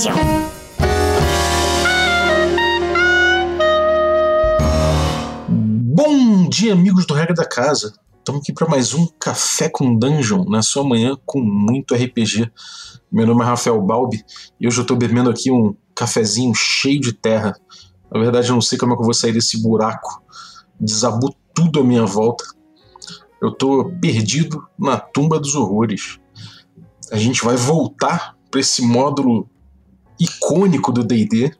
[0.00, 0.14] Dungeon.
[5.94, 7.92] Bom dia, amigos do Regra da Casa.
[8.18, 12.50] Estamos aqui para mais um Café com Dungeon, na sua manhã com muito RPG.
[13.12, 14.24] Meu nome é Rafael Balbi
[14.58, 17.54] e hoje eu estou bebendo aqui um cafezinho cheio de terra.
[18.10, 20.22] Na verdade, eu não sei como é que eu vou sair desse buraco.
[20.80, 22.44] Desabou tudo à minha volta.
[23.42, 26.18] Eu estou perdido na tumba dos horrores.
[27.12, 29.46] A gente vai voltar para esse módulo
[30.20, 31.52] icônico do D&D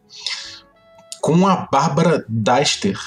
[1.21, 2.99] com a Bárbara Daster,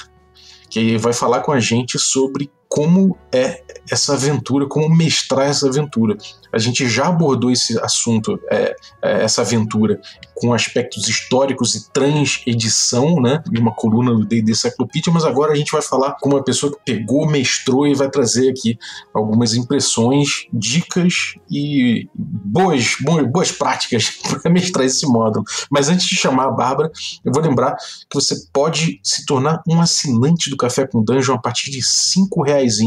[0.68, 6.16] que vai falar com a gente sobre como é essa aventura, como mestrar essa aventura.
[6.54, 10.00] A gente já abordou esse assunto, é, é, essa aventura,
[10.34, 15.56] com aspectos históricos e trans-edição, né, de uma coluna do D&D Cyclopedia, mas agora a
[15.56, 18.78] gente vai falar com uma pessoa que pegou, mestrou e vai trazer aqui
[19.12, 22.96] algumas impressões, dicas e boas,
[23.30, 24.10] boas, práticas
[24.42, 25.44] para mestrar esse módulo.
[25.70, 26.90] Mas antes de chamar a Bárbara,
[27.24, 31.40] eu vou lembrar que você pode se tornar um assinante do Café com Dungeon a
[31.40, 32.78] partir de cinco reais.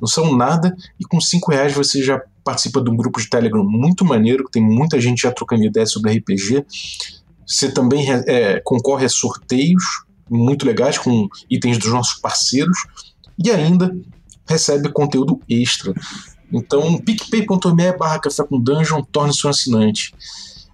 [0.00, 3.64] Não são nada e com cinco reais você já participa de um grupo de Telegram
[3.64, 6.64] muito maneiro, que tem muita gente já trocando ideias sobre RPG.
[7.46, 9.84] Você também é, concorre a sorteios
[10.28, 12.78] muito legais com itens dos nossos parceiros
[13.36, 13.94] e ainda
[14.46, 15.92] recebe conteúdo extra.
[16.52, 20.12] Então, picpay.me barra café com dungeon, torne-se um assinante.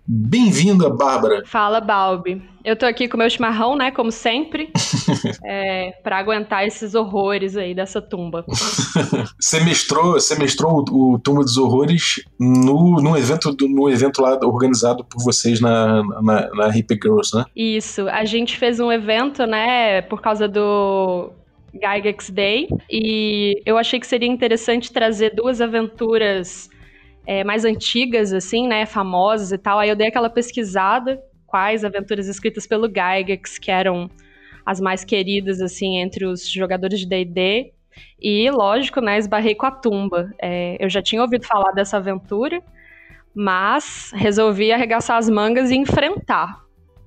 [0.09, 1.43] Bem-vinda, Bárbara.
[1.47, 2.41] Fala, Balbi.
[2.65, 4.71] Eu tô aqui com meu chimarrão, né, como sempre,
[5.45, 8.45] é, para aguentar esses horrores aí dessa tumba.
[9.39, 14.39] você mestrou, você mestrou o, o Tumba dos Horrores no, no, evento, no evento lá
[14.45, 17.45] organizado por vocês na, na, na Hip Girls, né?
[17.55, 18.09] Isso.
[18.09, 21.31] A gente fez um evento, né, por causa do
[21.73, 26.69] Gygax Day, e eu achei que seria interessante trazer duas aventuras
[27.27, 29.79] é, mais antigas, assim, né, famosas e tal.
[29.79, 34.09] Aí eu dei aquela pesquisada, quais aventuras escritas pelo Gygax, que eram
[34.65, 37.73] as mais queridas, assim, entre os jogadores de D&D.
[38.21, 40.33] E, lógico, né, esbarrei com a tumba.
[40.41, 42.63] É, eu já tinha ouvido falar dessa aventura,
[43.35, 46.66] mas resolvi arregaçar as mangas e enfrentar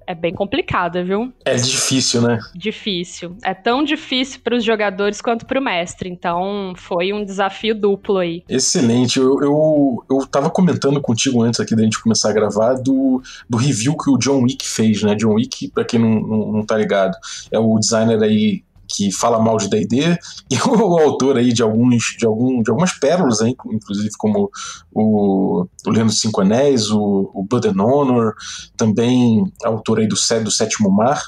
[0.09, 1.31] é bem complicada, viu?
[1.45, 2.39] É difícil, né?
[2.55, 3.37] Difícil.
[3.43, 6.09] É tão difícil para os jogadores quanto para o mestre.
[6.09, 8.43] Então, foi um desafio duplo aí.
[8.49, 9.19] Excelente.
[9.19, 13.55] Eu, eu, eu tava comentando contigo antes aqui da gente começar a gravar do, do
[13.55, 15.13] review que o John Wick fez, né?
[15.13, 17.15] John Wick, para quem não, não, não tá ligado,
[17.51, 20.17] é o designer aí que fala mal de D&D
[20.49, 24.49] e o autor aí de alguns de, algum, de algumas pérolas aí, inclusive como
[24.91, 28.33] o, o Leandro Cinco Anéis, o, o Blood and Honor,
[28.75, 31.21] também autor aí do, do Sétimo Mar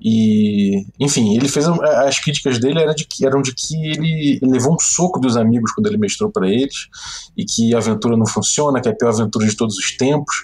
[0.00, 4.74] e enfim, ele fez as críticas dele eram de que, eram de que ele, levou
[4.74, 6.88] um soco dos amigos quando ele mestrou para eles
[7.36, 10.34] e que a aventura não funciona, que é a pior aventura de todos os tempos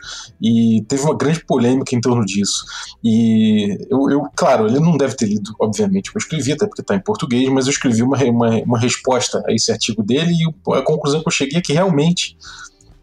[0.41, 2.65] e teve uma grande polêmica em torno disso.
[3.05, 6.95] E eu, eu claro, ele não deve ter lido, obviamente, eu escrevi até porque está
[6.95, 10.83] em português, mas eu escrevi uma, uma, uma resposta a esse artigo dele e a
[10.83, 12.37] conclusão que eu cheguei é que realmente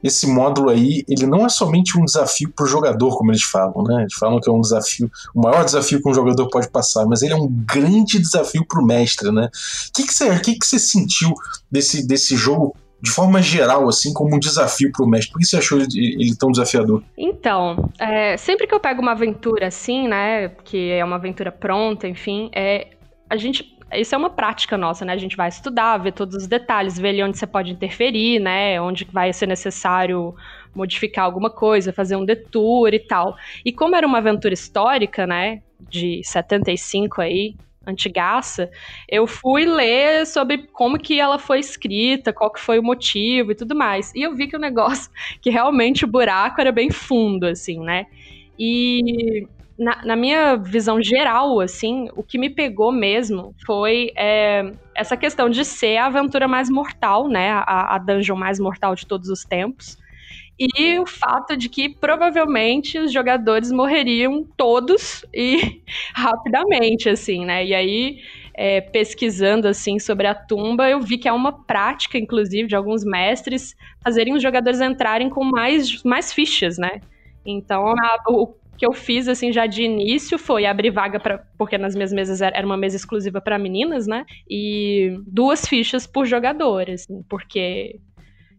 [0.03, 3.83] esse módulo aí, ele não é somente um desafio para o jogador, como eles falam,
[3.83, 4.01] né?
[4.01, 7.21] Eles falam que é um desafio, o maior desafio que um jogador pode passar, mas
[7.21, 9.49] ele é um grande desafio para o mestre, né?
[9.89, 11.33] O que, que, você, que, que você sentiu
[11.69, 15.31] desse, desse jogo de forma geral, assim, como um desafio para o mestre?
[15.31, 17.01] Por que você achou ele, ele tão desafiador?
[17.17, 22.07] Então, é, sempre que eu pego uma aventura assim, né, que é uma aventura pronta,
[22.07, 22.87] enfim, é,
[23.29, 25.13] a gente isso é uma prática nossa, né?
[25.13, 28.79] A gente vai estudar, ver todos os detalhes, ver ali onde você pode interferir, né?
[28.79, 30.35] Onde vai ser necessário
[30.75, 33.35] modificar alguma coisa, fazer um detour e tal.
[33.65, 35.61] E como era uma aventura histórica, né?
[35.79, 38.69] De 75 aí, antigaça,
[39.07, 43.55] eu fui ler sobre como que ela foi escrita, qual que foi o motivo e
[43.55, 44.13] tudo mais.
[44.13, 45.09] E eu vi que o negócio,
[45.41, 48.05] que realmente o buraco era bem fundo, assim, né?
[48.57, 49.47] E
[49.79, 55.49] na, na, minha visão geral, assim, o que me pegou mesmo foi é, essa questão
[55.49, 57.51] de ser a aventura mais mortal, né?
[57.51, 59.97] A, a dungeon mais mortal de todos os tempos.
[60.59, 65.81] E o fato de que provavelmente os jogadores morreriam todos e
[66.13, 67.65] rapidamente, assim, né?
[67.65, 68.19] E aí,
[68.53, 73.05] é, pesquisando, assim, sobre a tumba, eu vi que é uma prática, inclusive, de alguns
[73.05, 73.73] mestres
[74.03, 76.99] fazerem os jogadores entrarem com mais, mais fichas, né?
[77.45, 81.77] Então, a, o que eu fiz, assim, já de início foi abrir vaga para Porque
[81.77, 84.25] nas minhas mesas era uma mesa exclusiva para meninas, né?
[84.49, 87.99] E duas fichas por jogador, assim, porque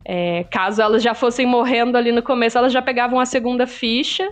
[0.04, 4.28] é, caso elas já fossem morrendo ali no começo, elas já pegavam a segunda ficha,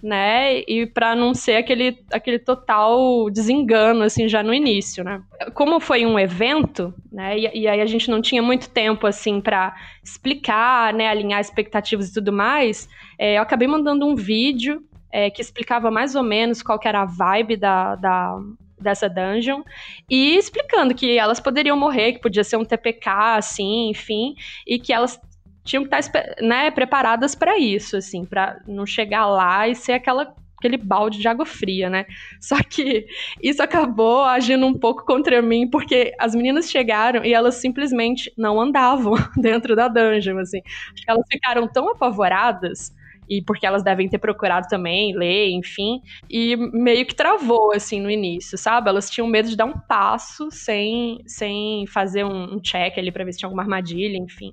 [0.00, 0.60] né?
[0.60, 5.20] E para não ser aquele, aquele total desengano, assim, já no início, né?
[5.54, 7.36] Como foi um evento, né?
[7.36, 9.74] E, e aí a gente não tinha muito tempo, assim, para
[10.04, 11.08] explicar, né?
[11.08, 12.88] Alinhar expectativas e tudo mais,
[13.18, 14.80] é, eu acabei mandando um vídeo
[15.12, 18.40] é, que explicava mais ou menos qual era a vibe da, da,
[18.80, 19.62] dessa dungeon
[20.10, 24.34] e explicando que elas poderiam morrer, que podia ser um TPK, assim, enfim,
[24.66, 25.20] e que elas
[25.64, 30.34] tinham que estar né, preparadas para isso, assim, para não chegar lá e ser aquela
[30.58, 32.06] aquele balde de água fria, né?
[32.40, 33.04] Só que
[33.42, 38.60] isso acabou agindo um pouco contra mim, porque as meninas chegaram e elas simplesmente não
[38.60, 40.60] andavam dentro da dungeon, assim.
[41.06, 42.92] Elas ficaram tão apavoradas
[43.38, 48.10] e porque elas devem ter procurado também, ler, enfim, e meio que travou, assim, no
[48.10, 48.90] início, sabe?
[48.90, 53.24] Elas tinham medo de dar um passo sem, sem fazer um, um check ali pra
[53.24, 54.52] ver se tinha alguma armadilha, enfim.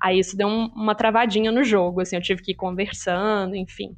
[0.00, 3.94] Aí isso deu um, uma travadinha no jogo, assim, eu tive que ir conversando, enfim.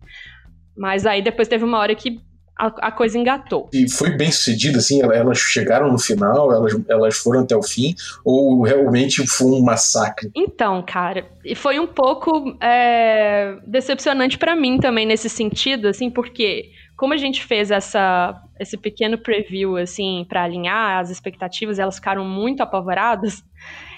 [0.76, 2.20] Mas aí depois teve uma hora que
[2.56, 3.68] a, a, coisa engatou.
[3.72, 5.02] E foi bem sucedido, assim?
[5.02, 7.94] Elas chegaram no final, elas, elas foram até o fim,
[8.24, 10.30] ou realmente foi um massacre?
[10.34, 16.70] Então, cara, e foi um pouco é, decepcionante para mim também nesse sentido, assim, porque
[16.96, 22.24] como a gente fez essa, esse pequeno preview, assim, para alinhar as expectativas, elas ficaram
[22.24, 23.44] muito apavoradas.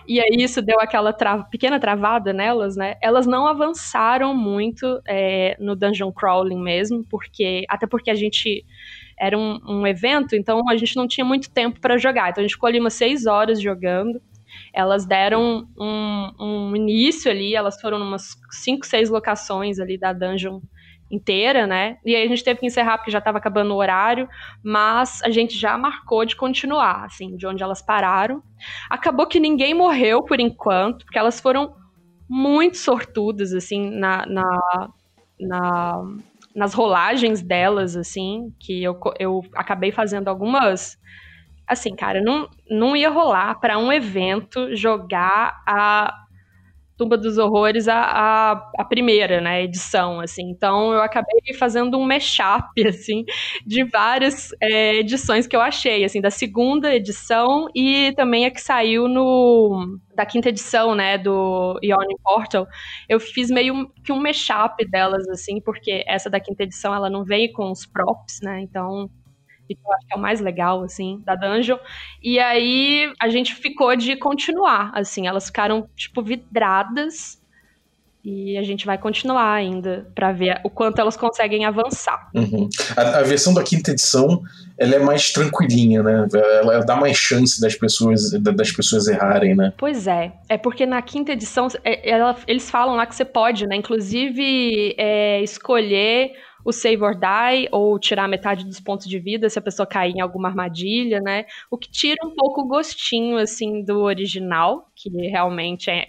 [0.09, 2.97] E aí isso deu aquela tra pequena travada nelas, né?
[3.03, 8.65] Elas não avançaram muito é, no dungeon crawling mesmo, porque até porque a gente
[9.19, 12.31] era um, um evento, então a gente não tinha muito tempo para jogar.
[12.31, 14.19] Então a gente ficou ali umas seis horas jogando.
[14.73, 20.61] Elas deram um, um início ali, elas foram umas cinco, seis locações ali da dungeon
[21.11, 21.99] inteira, né?
[22.05, 24.29] E aí a gente teve que encerrar porque já estava acabando o horário,
[24.63, 28.43] mas a gente já marcou de continuar, assim, de onde elas pararam.
[28.91, 31.75] Acabou que ninguém morreu por enquanto, porque elas foram
[32.29, 34.89] muito sortudas, assim, na, na,
[35.41, 36.03] na
[36.59, 40.99] nas rolagens delas, assim, que eu, eu acabei fazendo algumas.
[41.67, 46.13] Assim, cara, não, não ia rolar para um evento jogar a
[46.99, 50.51] Tumba dos Horrores a, a, a, primeira, né, edição, assim.
[50.51, 53.25] Então eu acabei fazendo um mashup, assim,
[53.65, 58.61] de várias é, edições que eu achei, assim, da segunda edição e também a que
[58.61, 62.67] saiu no da quinta edição, né, do Yawning Portal.
[63.09, 67.25] Eu fiz meio que um mashup delas, assim, porque essa da quinta edição ela não
[67.25, 69.09] veio com os props, né, então
[69.75, 71.79] que eu acho que é o mais legal, assim, da dungeon.
[72.23, 77.39] E aí a gente ficou de continuar, assim, elas ficaram, tipo, vidradas.
[78.25, 82.29] E a gente vai continuar ainda para ver o quanto elas conseguem avançar.
[82.35, 82.69] Uhum.
[82.97, 84.43] A, a, versão da quinta edição
[84.77, 86.27] ela é mais tranquilinha, né?
[86.35, 89.73] Ela, ela, dá mais chance das pessoas das pessoas errarem, né?
[89.79, 90.33] Pois é.
[90.49, 93.77] É porque na quinta edição é, ela, eles falam lá que você pode, né?
[93.77, 96.33] Inclusive é, escolher
[96.65, 100.15] o save or die, ou tirar metade dos pontos de vida se a pessoa cair
[100.15, 101.45] em alguma armadilha, né?
[101.71, 106.09] O que tira um pouco o gostinho, assim, do original, que realmente é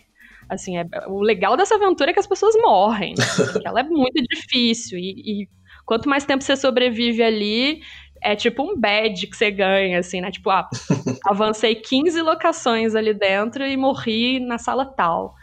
[0.50, 3.24] assim, é, o legal dessa aventura é que as pessoas morrem, né?
[3.64, 5.50] ela é muito difícil, e, e,
[5.86, 7.82] quanto mais tempo você sobrevive ali,
[8.22, 10.32] é tipo um badge que você ganha, assim, né?
[10.32, 10.68] Tipo, ah,
[11.28, 15.36] avancei 15 locações ali dentro e morri na sala tal.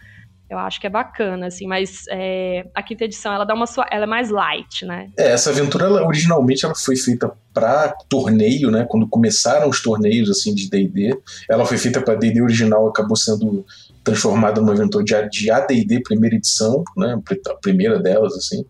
[0.48, 3.84] Eu acho que é bacana, assim, mas é, a quinta edição ela dá uma sua,
[3.90, 5.10] ela é mais light, né?
[5.19, 8.87] É, essa aventura ela, originalmente ela foi feita para torneio, né?
[8.88, 11.19] Quando começaram os torneios assim de D&D,
[11.50, 13.64] ela foi feita para D&D original, acabou sendo
[14.04, 17.19] transformada numa aventura de, AD&D primeira edição, né?
[17.48, 18.65] A primeira delas assim.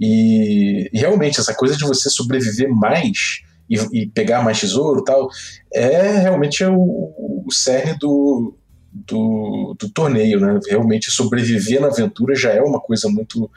[0.00, 5.28] E, e realmente essa coisa de você sobreviver mais e, e pegar mais tesouro, tal,
[5.72, 8.56] é realmente o, o cerne do
[8.94, 10.60] do, do torneio, né?
[10.68, 13.50] Realmente sobreviver na aventura já é uma coisa muito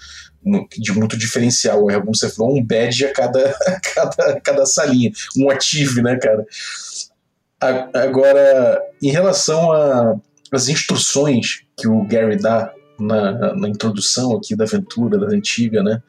[0.77, 1.91] de muito diferencial.
[1.91, 6.01] É como você falou, um badge a cada, a cada, a cada salinha, um ative,
[6.01, 6.45] né, cara?
[7.93, 9.71] Agora, em relação
[10.51, 16.01] às instruções que o Gary dá na, na introdução aqui da aventura, da antiga, né?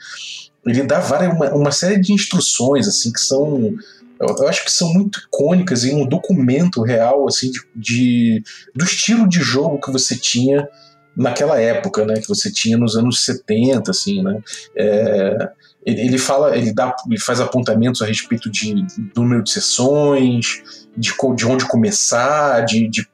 [0.67, 3.75] Ele dá várias, uma, uma série de instruções, assim, que são
[4.21, 8.43] eu, acho que são muito icônicas em um documento real assim de, de,
[8.75, 10.69] do estilo de jogo que você tinha
[11.17, 14.41] naquela época, né, que você tinha nos anos 70, assim, né,
[14.77, 15.51] é,
[15.85, 20.63] ele, ele, fala, ele dá, ele faz apontamentos a respeito de número de sessões,
[20.97, 23.09] de, de onde começar, de, de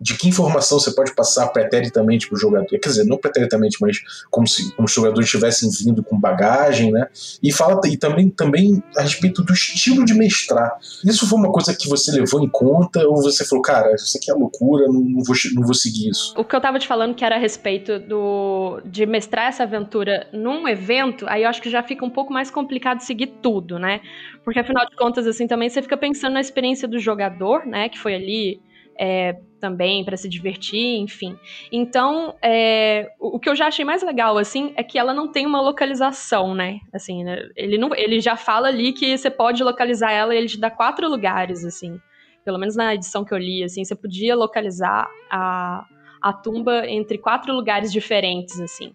[0.00, 2.68] de que informação você pode passar preternitamente para o jogador.
[2.68, 3.98] Quer dizer, não preternitamente, mas
[4.30, 7.08] como se como os jogadores estivessem vindo com bagagem, né?
[7.42, 10.76] E fala e também, também a respeito do estilo de mestrar.
[11.04, 14.30] Isso foi uma coisa que você levou em conta ou você falou, cara, isso aqui
[14.30, 16.34] é loucura, não, não, vou, não vou seguir isso?
[16.36, 20.28] O que eu estava te falando que era a respeito do, de mestrar essa aventura
[20.32, 24.00] num evento, aí eu acho que já fica um pouco mais complicado seguir tudo, né?
[24.44, 27.88] Porque afinal de contas, assim, também você fica pensando na experiência do jogador, né?
[27.88, 28.60] Que foi ali
[28.98, 31.38] é, também para se divertir, enfim.
[31.70, 35.46] Então, é, o, que eu já achei mais legal, assim, é que ela não tem
[35.46, 36.80] uma localização, né?
[36.92, 37.48] Assim, né?
[37.56, 40.70] Ele, não, ele já fala ali que você pode localizar ela e ele te dá
[40.70, 42.00] quatro lugares, assim.
[42.44, 45.84] Pelo menos na edição que eu li, assim, você podia localizar a,
[46.28, 48.92] a tumba entre quatro lugares diferentes, assim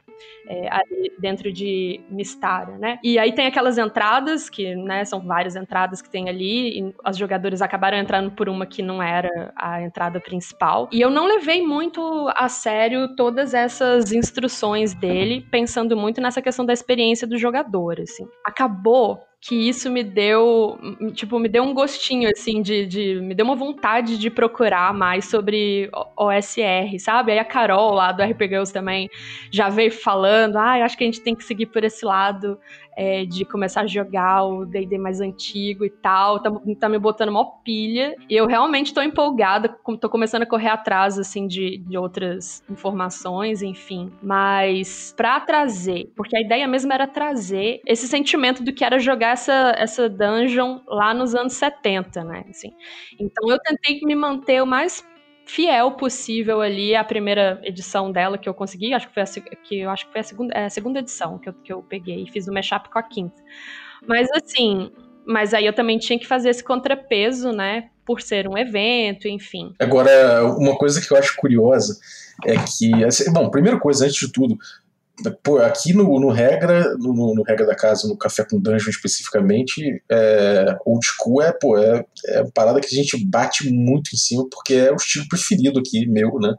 [0.47, 0.69] é,
[1.19, 2.99] dentro de Mistara, né?
[3.03, 7.17] E aí tem aquelas entradas, que né, são várias entradas que tem ali, e as
[7.17, 10.89] jogadoras acabaram entrando por uma que não era a entrada principal.
[10.91, 16.65] E eu não levei muito a sério todas essas instruções dele, pensando muito nessa questão
[16.65, 18.27] da experiência do jogador, assim.
[18.45, 20.79] Acabou que isso me deu,
[21.13, 25.25] tipo, me deu um gostinho, assim, de, de, me deu uma vontade de procurar mais
[25.25, 27.33] sobre OSR, sabe?
[27.33, 29.09] Aí a Carol lá do RP Girls também
[29.51, 32.57] já veio falando, ah, eu acho que a gente tem que seguir por esse lado
[32.95, 37.29] é, de começar a jogar o D&D mais antigo e tal, tá, tá, me botando
[37.29, 39.69] uma pilha, e eu realmente tô empolgada,
[39.99, 46.37] tô começando a correr atrás, assim, de, de outras informações, enfim, mas para trazer, porque
[46.37, 51.13] a ideia mesmo era trazer esse sentimento do que era jogar essa, essa dungeon lá
[51.13, 52.71] nos anos 70, né, assim.
[53.19, 55.03] Então eu tentei me manter o mais
[55.45, 59.79] fiel possível ali a primeira edição dela que eu consegui, acho que foi a, que
[59.79, 62.25] eu acho que foi a segunda, é, a segunda edição que eu, que eu peguei,
[62.27, 63.41] fiz o mashup com a quinta.
[64.07, 64.91] Mas assim,
[65.25, 69.73] mas aí eu também tinha que fazer esse contrapeso, né, por ser um evento, enfim.
[69.79, 71.97] Agora, uma coisa que eu acho curiosa
[72.45, 74.57] é que, assim, bom, primeira coisa, antes de tudo,
[75.43, 80.03] Pô, aqui no, no regra, no, no, regra da casa, no café com dungeon especificamente,
[80.11, 84.17] é, old school é, pô, é, é uma parada que a gente bate muito em
[84.17, 86.55] cima porque é o estilo preferido aqui meu, né?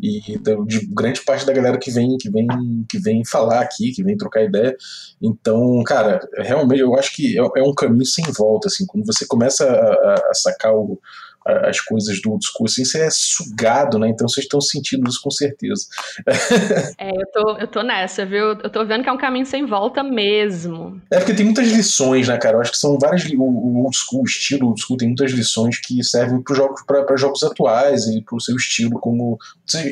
[0.00, 0.20] E
[0.66, 2.48] de grande parte da galera que vem, que vem,
[2.90, 4.76] que vem falar aqui, que vem trocar ideia.
[5.22, 9.24] Então, cara, realmente eu acho que é, é um caminho sem volta, assim, quando você
[9.24, 11.00] começa a, a sacar o
[11.44, 14.08] as coisas do discurso, você é sugado, né?
[14.08, 15.84] Então vocês estão sentindo isso com certeza.
[16.98, 18.52] É, eu tô, eu tô nessa, viu?
[18.52, 21.00] Eu tô vendo que é um caminho sem volta mesmo.
[21.10, 22.56] É porque tem muitas lições, né, cara?
[22.56, 23.24] Eu acho que são várias.
[23.36, 27.16] O, old school, o estilo old school tem muitas lições que servem para jogos, para
[27.16, 29.38] jogos atuais e para o seu estilo como.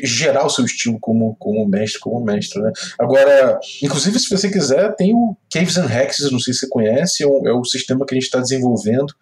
[0.03, 2.71] gerar o seu estilo como, como mestre, como mestre, né?
[2.99, 7.23] Agora, inclusive, se você quiser, tem o Caves and Hexes, não sei se você conhece,
[7.23, 9.13] é o, é o sistema que a gente está desenvolvendo.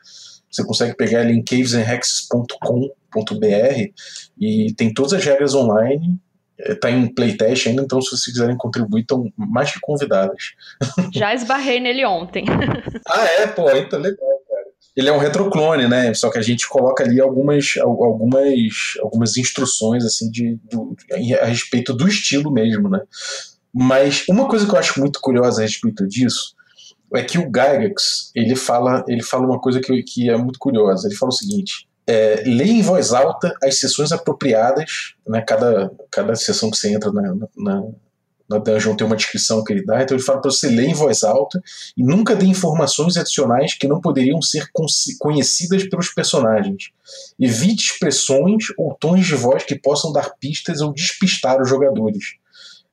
[0.52, 3.92] Você consegue pegar ele em cavesandhexes.com.br
[4.40, 6.20] e tem todas as regras online.
[6.60, 10.52] Está é, em playtest ainda, então se vocês quiserem contribuir, estão mais que convidadas.
[11.12, 12.46] Já esbarrei nele ontem.
[13.08, 13.48] ah, é?
[13.48, 14.66] Pô, então legal, cara.
[14.96, 16.14] Ele é um retroclone, né?
[16.14, 20.96] Só que a gente coloca ali algumas, algumas, algumas instruções assim de, do,
[21.42, 23.02] a respeito do estilo mesmo, né?
[23.74, 26.54] Mas uma coisa que eu acho muito curiosa a respeito disso
[27.14, 31.08] é que o Gygax, ele fala, ele fala uma coisa que, que é muito curiosa.
[31.08, 35.42] Ele fala o seguinte: é, leia em voz alta as sessões apropriadas, né?
[35.42, 37.84] Cada, cada sessão que você entra na, na,
[38.50, 40.94] na dungeon tem uma descrição que ele dá, então ele fala para você ler em
[40.94, 41.62] voz alta
[41.96, 44.70] e nunca dê informações adicionais que não poderiam ser
[45.20, 46.92] conhecidas pelos personagens.
[47.40, 52.36] Evite expressões ou tons de voz que possam dar pistas ou despistar os jogadores.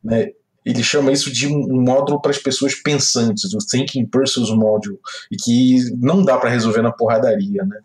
[0.02, 0.30] Né?
[0.68, 4.98] Ele chama isso de um módulo para as pessoas pensantes, o Thinking Persons Module,
[5.30, 7.78] e que não dá para resolver na porradaria, né?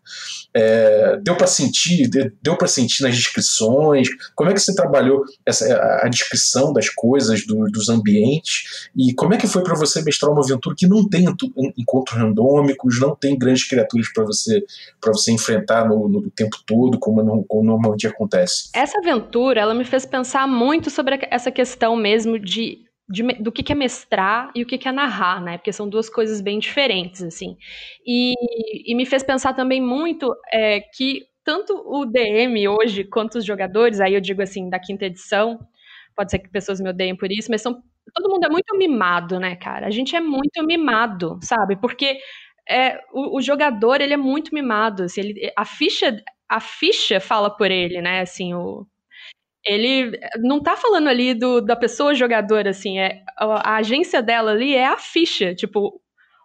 [0.54, 2.10] É, deu para sentir,
[2.42, 4.10] deu para sentir nas descrições.
[4.36, 5.64] Como é que você trabalhou essa
[6.04, 10.32] a descrição das coisas, do, dos ambientes e como é que foi para você mestrar
[10.32, 11.26] uma aventura que não tem
[11.78, 14.64] encontros randômicos, não tem grandes criaturas para você
[15.00, 18.70] para você enfrentar no, no, tempo todo, como, como normalmente acontece?
[18.74, 22.73] Essa aventura, ela me fez pensar muito sobre essa questão mesmo de
[23.10, 25.58] de, do que, que é mestrar e o que, que é narrar, né?
[25.58, 27.58] Porque são duas coisas bem diferentes, assim.
[28.06, 28.34] E,
[28.92, 34.00] e me fez pensar também muito é, que tanto o DM hoje quanto os jogadores,
[34.00, 35.60] aí eu digo assim, da quinta edição,
[36.16, 37.82] pode ser que pessoas me odeiem por isso, mas são,
[38.14, 39.88] todo mundo é muito mimado, né, cara?
[39.88, 41.76] A gente é muito mimado, sabe?
[41.76, 42.20] Porque
[42.70, 47.50] é, o, o jogador, ele é muito mimado, assim, ele, a ficha a ficha fala
[47.50, 48.22] por ele, né?
[48.22, 48.86] Assim, o,
[49.66, 54.52] ele não tá falando ali do, da pessoa jogadora, assim, é, a, a agência dela
[54.52, 56.02] ali é a ficha, tipo,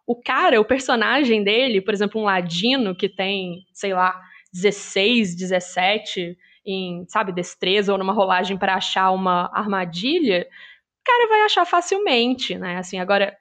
[0.06, 4.18] o cara, o personagem dele, por exemplo, um ladino que tem, sei lá,
[4.52, 10.46] 16, 17 em, sabe, destreza ou numa rolagem para achar uma armadilha,
[11.00, 12.76] o cara vai achar facilmente, né?
[12.76, 13.36] Assim, agora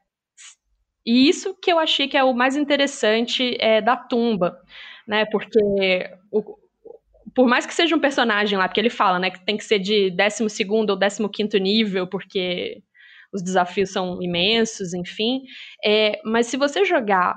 [1.06, 4.62] e isso que eu achei que é o mais interessante é, da tumba,
[5.08, 5.26] né?
[5.26, 5.58] Porque
[6.30, 6.58] o,
[7.38, 9.78] por mais que seja um personagem lá, porque ele fala, né, que tem que ser
[9.78, 10.44] de 12
[11.22, 12.82] ou 15 nível, porque
[13.32, 15.44] os desafios são imensos, enfim.
[15.86, 17.36] É, mas se você jogar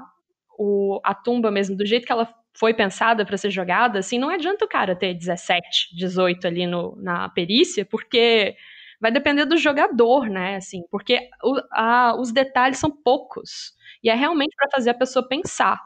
[0.59, 4.31] o, a tumba mesmo do jeito que ela foi pensada para ser jogada, assim, não
[4.31, 8.57] adianta o cara ter 17, 18 ali no, na perícia, porque
[8.99, 10.57] vai depender do jogador, né?
[10.57, 13.75] Assim, porque o, a, os detalhes são poucos.
[14.03, 15.79] E é realmente para fazer a pessoa pensar.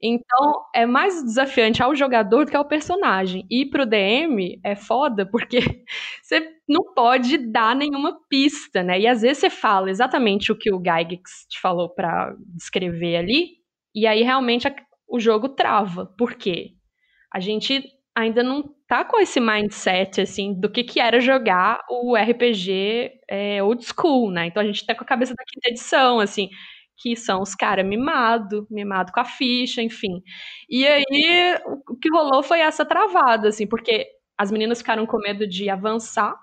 [0.00, 3.44] Então, é mais desafiante ao jogador do que ao personagem.
[3.50, 5.58] E pro DM é foda, porque
[6.22, 9.00] você não pode dar nenhuma pista, né?
[9.00, 13.58] E às vezes você fala exatamente o que o Gygax te falou para descrever ali,
[13.94, 14.74] e aí realmente a,
[15.08, 16.06] o jogo trava.
[16.16, 16.74] Por quê?
[17.32, 22.16] A gente ainda não tá com esse mindset, assim, do que que era jogar o
[22.16, 24.46] RPG é, old school, né?
[24.46, 26.48] Então a gente tá com a cabeça da quinta edição, assim,
[26.98, 30.22] que são os caras mimado, mimado com a ficha, enfim.
[30.68, 35.46] E aí, o que rolou foi essa travada, assim, porque as meninas ficaram com medo
[35.46, 36.34] de avançar,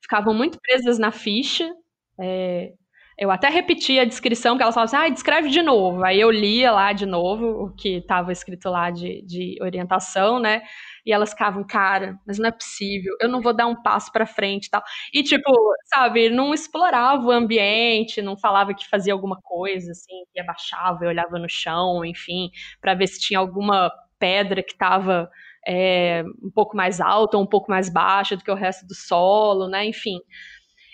[0.00, 1.72] ficavam muito presas na ficha,
[2.20, 2.72] é,
[3.18, 6.04] eu até repeti a descrição, que elas falavam assim, ah, descreve de novo.
[6.04, 10.62] Aí eu lia lá de novo o que estava escrito lá de, de orientação, né?
[11.04, 14.24] E elas ficavam, cara, mas não é possível, eu não vou dar um passo para
[14.24, 14.82] frente e tal.
[15.12, 15.50] E, tipo,
[15.86, 21.08] sabe, não explorava o ambiente, não falava que fazia alguma coisa, assim, que abaixava e
[21.08, 22.50] olhava no chão, enfim,
[22.80, 25.28] para ver se tinha alguma pedra que estava
[25.66, 28.94] é, um pouco mais alta ou um pouco mais baixa do que o resto do
[28.94, 29.84] solo, né?
[29.84, 30.18] Enfim.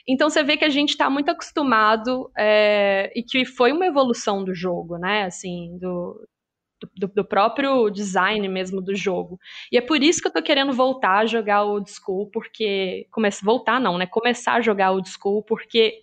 [0.09, 4.43] Então você vê que a gente está muito acostumado é, e que foi uma evolução
[4.43, 5.25] do jogo, né?
[5.25, 6.27] Assim, do,
[6.97, 9.39] do, do, próprio design mesmo do jogo.
[9.71, 13.07] E é por isso que eu tô querendo voltar a jogar Old School, porque.
[13.11, 14.07] Comece, voltar não, né?
[14.07, 16.01] Começar a jogar Old School, porque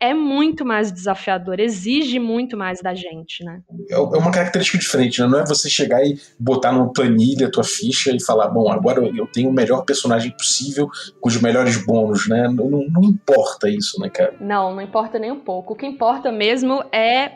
[0.00, 3.60] é muito mais desafiador, exige muito mais da gente, né?
[3.90, 5.26] É, é uma característica diferente, né?
[5.26, 9.04] Não é você chegar e botar numa planilha a tua ficha e falar, bom, agora
[9.04, 10.88] eu tenho o melhor personagem possível
[11.20, 12.46] com os melhores bônus, né?
[12.48, 14.34] Não, não importa isso, né, cara?
[14.40, 15.72] Não, não importa nem um pouco.
[15.72, 17.32] O que importa mesmo é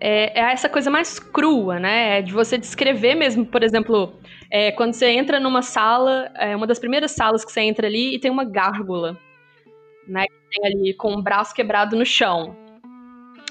[0.00, 2.18] é, é, essa coisa mais crua, né?
[2.18, 4.12] É de você descrever mesmo, por exemplo,
[4.50, 8.14] é, quando você entra numa sala, é uma das primeiras salas que você entra ali
[8.14, 9.18] e tem uma gárgula
[10.06, 10.24] né?
[10.54, 12.56] Tem ali com o braço quebrado no chão.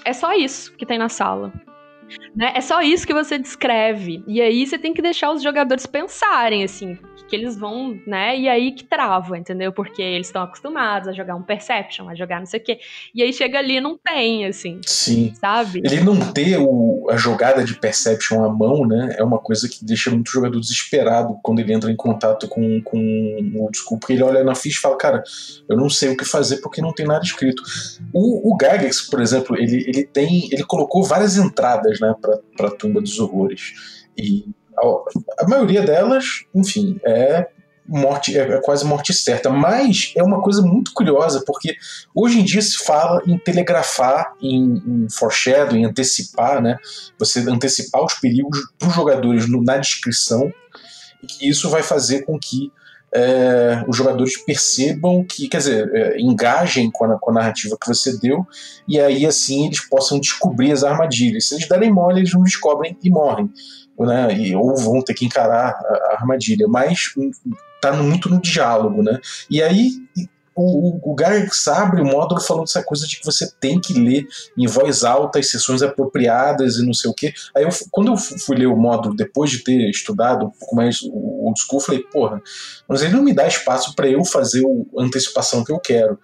[0.06, 1.52] É só isso que tem na sala.
[2.36, 2.54] Né?
[2.56, 4.24] É só isso que você descreve.
[4.28, 6.98] E aí você tem que deixar os jogadores pensarem, assim,
[7.28, 8.38] que, eles vão, né?
[8.38, 9.72] E aí que trava, entendeu?
[9.74, 12.80] Porque eles estão acostumados a jogar um Perception, a jogar não sei o quê.
[13.14, 14.80] E aí chega ali e não tem, assim.
[14.86, 15.34] Sim.
[15.40, 15.82] Sabe?
[15.84, 19.16] Ele não ter o, a jogada de Perception à mão, né?
[19.18, 22.98] É uma coisa que deixa muito jogador desesperado quando ele entra em contato com, com
[23.56, 25.24] o school, porque ele olha na ficha e fala, cara,
[25.68, 27.64] eu não sei o que fazer porque não tem nada escrito.
[28.14, 30.50] O, o Gygax, por exemplo, ele, ele tem.
[30.52, 32.16] ele colocou várias entradas né,
[32.58, 34.08] para a tumba dos horrores.
[34.18, 34.46] E
[34.78, 37.48] a, a, maioria delas, enfim, é
[37.86, 41.76] morte é, é, quase morte certa, mas é uma coisa muito curiosa porque
[42.16, 46.78] hoje em dia se fala em telegrafar, em, em foreshadow, em antecipar, né?
[47.20, 50.52] Você antecipar os perigos para os jogadores no, na descrição
[51.40, 52.72] e isso vai fazer com que
[53.16, 57.88] é, os jogadores percebam que, quer dizer, é, engajem com a, com a, narrativa que
[57.88, 58.46] você deu,
[58.88, 61.48] e aí assim eles possam descobrir as armadilhas.
[61.48, 63.50] Se eles derem mole, eles não descobrem e morrem.
[64.00, 64.34] Né?
[64.34, 66.68] E, ou vão ter que encarar a, a armadilha.
[66.68, 67.14] Mas
[67.80, 69.20] tá muito no diálogo, né?
[69.50, 69.92] E aí
[70.56, 74.28] o, o, Garrix abre o módulo falando essa coisa de que você tem que ler
[74.58, 77.34] em voz alta as sessões apropriadas e não sei o quê.
[77.56, 81.02] Aí eu, quando eu fui ler o módulo depois de ter estudado um pouco mais
[81.02, 82.42] o old school, falei, porra,
[82.88, 86.20] mas ele não me dá espaço para eu fazer a antecipação que eu quero.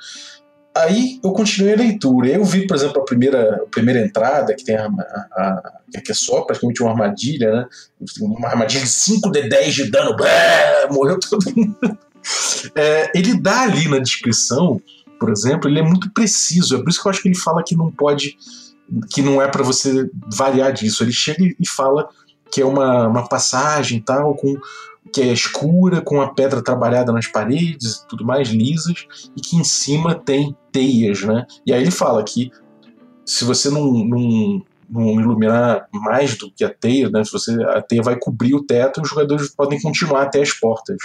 [0.76, 2.30] Aí eu continuei a leitura.
[2.30, 6.12] Eu vi, por exemplo, a primeira, a primeira entrada, que tem a, a, a, que
[6.12, 7.65] é só praticamente uma armadilha, né?
[8.22, 10.15] Uma armadilha de 5 de 10 de dano,
[10.92, 11.98] morreu todo mundo.
[12.76, 14.82] É, ele dá ali na descrição,
[15.20, 16.76] por exemplo, ele é muito preciso.
[16.76, 18.38] É por isso que eu acho que ele fala que não pode,
[19.10, 21.04] que não é para você variar disso.
[21.04, 22.08] Ele chega e fala
[22.52, 24.56] que é uma, uma passagem tal com
[25.12, 29.56] que é escura, com a pedra trabalhada nas paredes e tudo mais, lisas, e que
[29.56, 31.46] em cima tem teias, né?
[31.65, 32.52] E aí ele fala que
[33.26, 37.24] se você não, não, não iluminar mais do que a teia, né?
[37.24, 40.98] Se você, a teia vai cobrir o teto, os jogadores podem continuar até as portas.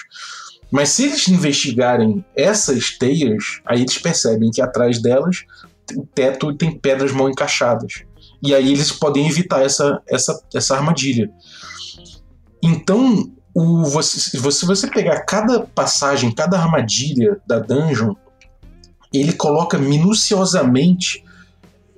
[0.75, 5.45] Mas se eles investigarem essas teias, aí eles percebem que atrás delas
[5.97, 8.03] o teto tem pedras mal encaixadas.
[8.43, 11.31] E aí eles podem evitar essa, essa, essa armadilha.
[12.61, 18.17] Então, o, você, se você pegar cada passagem, cada armadilha da dungeon,
[19.13, 21.23] ele coloca minuciosamente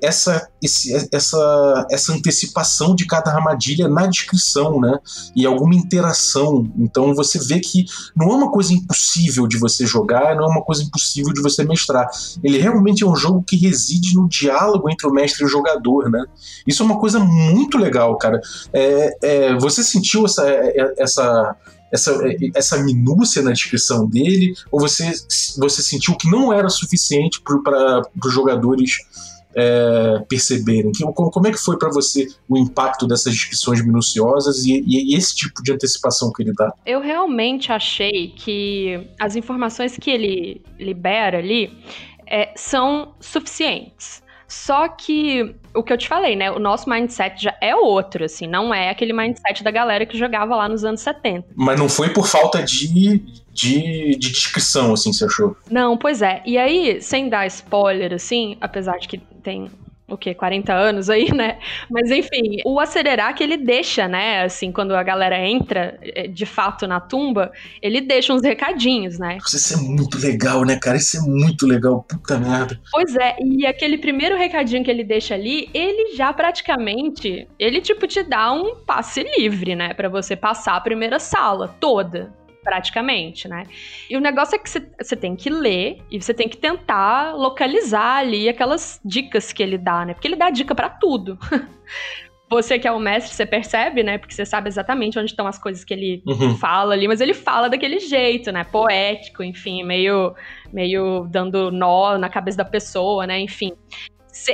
[0.02, 4.98] essa, esse, essa, essa antecipação de cada armadilha na descrição, né?
[5.34, 6.70] E alguma interação.
[6.78, 10.62] Então você vê que não é uma coisa impossível de você jogar, não é uma
[10.62, 12.08] coisa impossível de você mestrar.
[12.42, 16.10] Ele realmente é um jogo que reside no diálogo entre o mestre e o jogador,
[16.10, 16.24] né?
[16.66, 18.40] Isso é uma coisa muito legal, cara.
[18.72, 21.56] É, é, você sentiu essa, é, essa
[21.92, 22.18] essa,
[22.54, 25.12] essa minúcia na descrição dele, ou você,
[25.56, 28.98] você sentiu que não era suficiente para os jogadores
[29.56, 30.92] é, perceberem?
[31.14, 35.16] Como, como é que foi para você o impacto dessas descrições minuciosas e, e, e,
[35.16, 36.72] esse tipo de antecipação que ele dá?
[36.84, 41.72] Eu realmente achei que as informações que ele libera ali
[42.26, 44.22] é, são suficientes.
[44.48, 46.50] Só que o que eu te falei, né?
[46.52, 50.54] O nosso mindset já é outro, assim, não é aquele mindset da galera que jogava
[50.54, 51.48] lá nos anos 70.
[51.56, 53.18] Mas não foi por falta de,
[53.52, 55.56] de, de descrição, assim, você achou?
[55.68, 56.42] Não, pois é.
[56.46, 59.70] E aí, sem dar spoiler, assim, apesar de que tem
[60.08, 61.58] o que 40 anos aí, né?
[61.88, 64.42] Mas enfim, o acelerar que ele deixa, né?
[64.42, 69.38] Assim, quando a galera entra é, de fato na tumba, ele deixa uns recadinhos, né?
[69.46, 70.96] Isso é muito legal, né, cara?
[70.96, 72.80] Isso é muito legal, puta merda.
[72.92, 78.06] Pois é, e aquele primeiro recadinho que ele deixa ali, ele já praticamente, ele tipo
[78.06, 82.32] te dá um passe livre, né, para você passar a primeira sala toda
[82.66, 83.62] praticamente, né?
[84.10, 88.16] E o negócio é que você tem que ler e você tem que tentar localizar
[88.16, 90.14] ali aquelas dicas que ele dá, né?
[90.14, 91.38] Porque ele dá dica para tudo.
[92.50, 94.18] você que é o mestre, você percebe, né?
[94.18, 96.56] Porque você sabe exatamente onde estão as coisas que ele uhum.
[96.56, 98.64] fala ali, mas ele fala daquele jeito, né?
[98.64, 100.34] Poético, enfim, meio,
[100.72, 103.38] meio dando nó na cabeça da pessoa, né?
[103.38, 103.74] Enfim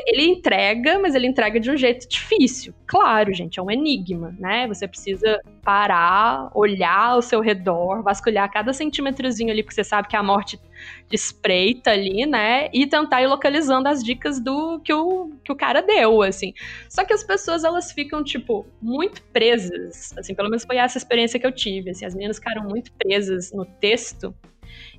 [0.07, 2.75] ele entrega, mas ele entrega de um jeito difícil.
[2.87, 4.67] Claro, gente, é um enigma, né?
[4.69, 10.17] Você precisa parar, olhar ao seu redor, vasculhar cada centímetrozinho ali, porque você sabe que
[10.17, 10.59] a morte
[11.11, 12.69] espreita ali, né?
[12.73, 16.53] E tentar ir localizando as dicas do que o, que o cara deu, assim.
[16.89, 21.39] Só que as pessoas, elas ficam, tipo, muito presas, assim, pelo menos foi essa experiência
[21.39, 24.35] que eu tive, assim, as meninas ficaram muito presas no texto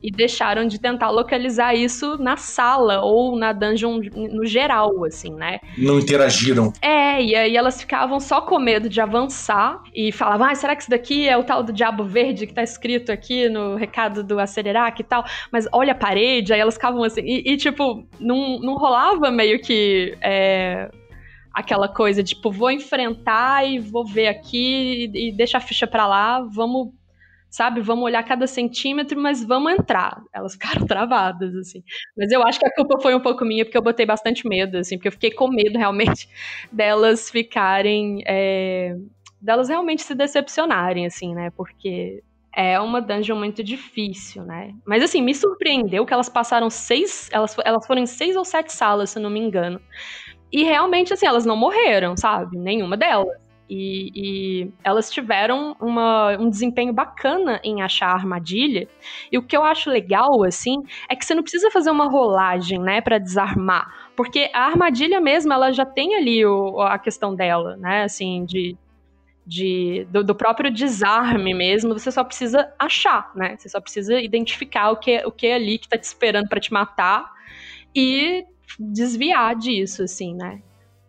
[0.04, 5.60] e deixaram de tentar localizar isso na sala ou na dungeon no geral, assim, né?
[5.78, 6.74] Não interagiram.
[6.82, 10.82] É, e aí elas ficavam só com medo de avançar e falavam, ah, será que
[10.82, 14.38] isso daqui é o tal do diabo verde que tá escrito aqui no recado do
[14.39, 15.24] Acelerac e tal?
[15.50, 19.62] Mas olha a parede, aí elas ficavam assim, e, e tipo, não, não rolava meio
[19.62, 20.18] que.
[20.22, 20.89] É
[21.54, 26.08] aquela coisa tipo, vou enfrentar e vou ver aqui e, e deixa a ficha para
[26.08, 26.89] lá, vamos
[27.54, 27.82] sabe?
[27.82, 30.24] Vamos olhar cada centímetro, mas vamos entrar.
[30.34, 31.84] Elas ficaram travadas, assim.
[32.18, 34.80] Mas eu acho que a culpa foi um pouco minha, porque eu botei bastante medo,
[34.80, 36.28] assim, porque eu fiquei com medo realmente
[36.72, 38.24] delas ficarem.
[38.26, 38.96] É,
[39.39, 41.52] delas realmente se decepcionarem, assim, né?
[41.56, 42.24] Porque
[42.56, 44.74] é uma dungeon muito difícil, né?
[44.84, 47.30] Mas assim, me surpreendeu que elas passaram seis.
[47.32, 49.80] Elas, elas foram em seis ou sete salas, se não me engano.
[50.52, 52.58] E realmente, assim, elas não morreram, sabe?
[52.58, 53.43] Nenhuma delas.
[53.69, 58.88] E, e, elas tiveram uma, um desempenho bacana em achar a armadilha.
[59.32, 62.80] E o que eu acho legal, assim, é que você não precisa fazer uma rolagem,
[62.80, 64.12] né, para desarmar.
[64.15, 68.78] Porque a armadilha mesmo, ela já tem ali o, a questão dela, né, assim, de.
[69.45, 73.56] de do, do, próprio desarme mesmo, você só precisa achar, né?
[73.58, 76.60] Você só precisa identificar o que, o que é ali que tá te esperando para
[76.60, 77.32] te matar
[77.95, 78.45] e
[78.80, 80.62] desviar disso, assim, né?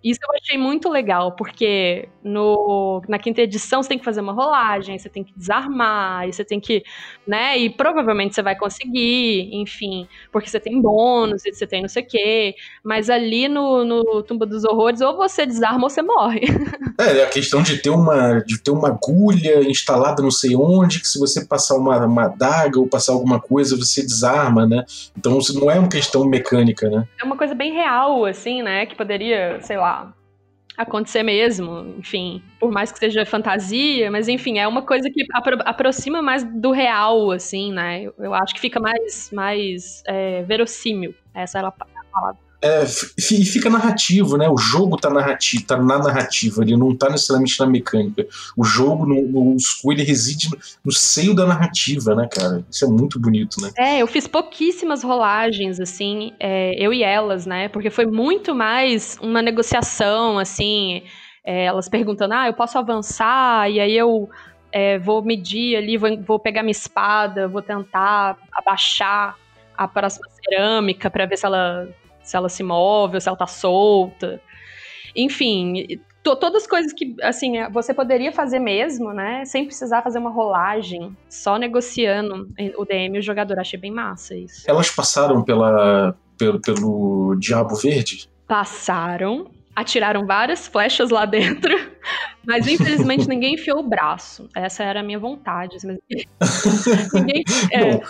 [0.04, 4.34] Isso eu achei muito legal, porque no, na quinta edição você tem que fazer uma
[4.34, 6.84] rolagem, você tem que desarmar, e você tem que,
[7.26, 11.88] né, e provavelmente você vai conseguir, enfim, porque você tem bônus, e você tem não
[11.88, 16.02] sei o quê, mas ali no, no Tumba dos Horrores, ou você desarma ou você
[16.02, 16.42] morre.
[16.96, 21.00] É, é a questão de ter uma, de ter uma agulha instalada não sei onde,
[21.00, 24.84] que se você passar uma, uma adaga ou passar alguma coisa, você desarma, né?
[25.18, 27.04] Então isso não é uma questão mecânica, né?
[27.20, 29.93] É uma coisa bem real, assim, né, que poderia, sei lá,
[30.76, 35.58] acontecer mesmo, enfim, por mais que seja fantasia, mas enfim, é uma coisa que apro
[35.64, 38.02] aproxima mais do real, assim, né?
[38.02, 43.68] Eu, eu acho que fica mais, mais é, verossímil, essa é a palavra é, fica
[43.68, 44.48] narrativo, né?
[44.48, 48.26] O jogo tá, narrativo, tá na narrativa, ele não tá necessariamente na mecânica.
[48.56, 52.64] O jogo, no, no School, ele reside no, no, seio da narrativa, né, cara?
[52.70, 53.70] Isso é muito bonito, né?
[53.76, 57.68] É, eu fiz pouquíssimas rolagens, assim, é, eu e elas, né?
[57.68, 61.02] Porque foi muito mais uma negociação, assim,
[61.44, 63.70] é, elas perguntando, ah, eu posso avançar?
[63.70, 64.30] E aí eu
[64.72, 69.36] é, vou medir ali, vou, vou pegar minha espada, vou tentar abaixar
[69.76, 71.86] a próxima cerâmica para ver se ela
[72.24, 74.40] se ela se move ou se ela tá solta.
[75.14, 75.86] Enfim,
[76.22, 79.44] todas as coisas que, assim, você poderia fazer mesmo, né?
[79.44, 83.58] Sem precisar fazer uma rolagem, só negociando o DM e o jogador.
[83.58, 84.64] Achei bem massa isso.
[84.66, 88.28] Elas passaram pela, pelo, pelo Diabo Verde?
[88.48, 91.74] Passaram, atiraram várias flechas lá dentro,
[92.46, 94.48] mas infelizmente ninguém enfiou o braço.
[94.56, 95.76] Essa era a minha vontade.
[95.84, 95.98] Mas...
[97.12, 98.00] ninguém, é,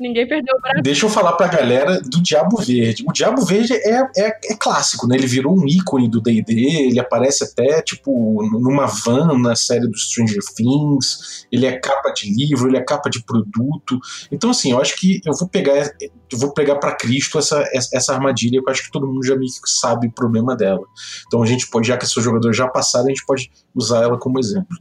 [0.00, 0.82] Ninguém perdeu o braço.
[0.82, 3.04] Deixa eu falar pra galera do Diabo Verde.
[3.06, 5.14] O Diabo Verde é, é, é clássico, né?
[5.14, 6.54] Ele virou um ícone do D&D,
[6.88, 12.34] ele aparece até, tipo, numa van na série do Stranger Things, ele é capa de
[12.34, 14.00] livro, ele é capa de produto.
[14.32, 15.90] Então, assim, eu acho que eu vou pegar
[16.32, 19.36] eu vou pegar para Cristo essa, essa armadilha, que eu acho que todo mundo já
[19.36, 20.86] meio que sabe o problema dela.
[21.26, 24.16] Então a gente pode, já que esses jogadores já passaram, a gente pode usar ela
[24.16, 24.76] como exemplo.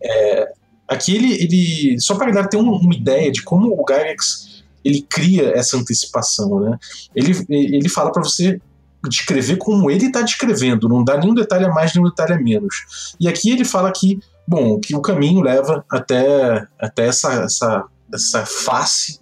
[0.00, 0.52] É,
[0.88, 4.51] aqui ele, ele só para galera ter uma, uma ideia de como o Gygax
[4.84, 6.78] ele cria essa antecipação, né?
[7.14, 8.60] Ele, ele fala para você
[9.08, 13.14] descrever como ele está descrevendo, não dá nenhum detalhe a mais, nenhum detalhe a menos.
[13.18, 18.46] E aqui ele fala que, bom, que o caminho leva até, até essa, essa, essa
[18.46, 19.18] face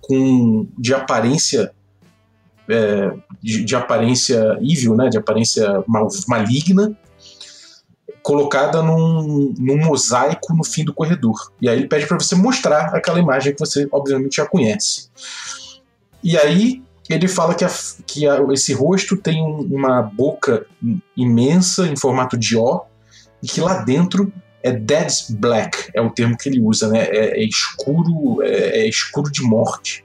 [0.00, 1.72] com, de aparência
[2.68, 6.96] é, de, de, aparência evil, né, de aparência mal, maligna,
[8.22, 11.52] colocada num, num, mosaico no fim do corredor.
[11.60, 15.08] E aí ele pede para você mostrar aquela imagem que você, obviamente, já conhece.
[16.22, 17.70] E aí ele fala que, a,
[18.06, 20.64] que a, esse rosto tem uma boca
[21.16, 22.82] imensa em formato de O
[23.42, 24.32] e que lá dentro
[24.62, 27.04] é dead black, é o termo que ele usa, né?
[27.10, 30.04] É, é escuro, é, é, escuro de morte.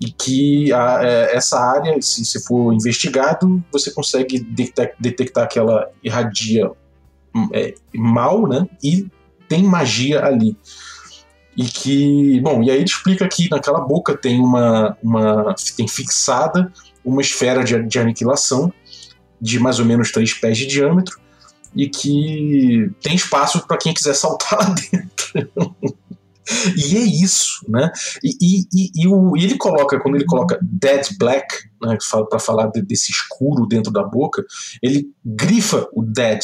[0.00, 5.58] E que a, é, essa área, se, se for investigado, você consegue detectar, detectar que
[5.58, 6.70] ela irradia
[7.52, 8.66] é, mal, né?
[8.82, 9.06] E
[9.48, 10.56] tem magia ali.
[11.56, 16.72] E que, bom, e aí ele explica que naquela boca tem uma, uma tem fixada
[17.04, 18.72] uma esfera de, de aniquilação
[19.40, 21.20] de mais ou menos três pés de diâmetro
[21.76, 25.76] e que tem espaço para quem quiser saltar lá dentro.
[26.76, 27.90] e é isso, né?
[28.22, 31.46] E, e, e, o, e ele coloca, quando ele coloca Dead Black,
[31.82, 31.98] né,
[32.30, 34.44] para falar de, desse escuro dentro da boca,
[34.82, 36.40] ele grifa o Dead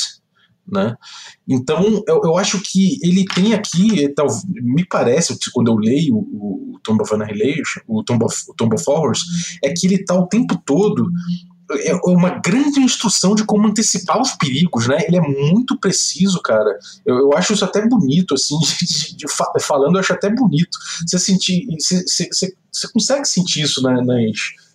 [0.67, 0.95] né?
[1.49, 6.75] Então, eu, eu acho que ele tem aqui, tal, me parece, quando eu leio o,
[6.75, 9.21] o Tomb of Annihilation, o Tomb of, o Tomb of Horrors,
[9.63, 11.11] é que ele está o tempo todo
[11.85, 14.99] é uma grande instrução de como antecipar os perigos, né?
[15.07, 16.79] Ele é muito preciso, cara.
[17.07, 19.27] Eu, eu acho isso até bonito, assim, de, de,
[19.61, 20.77] falando, eu acho até bonito.
[21.07, 24.05] Você sentir, você, você, você consegue sentir isso nas,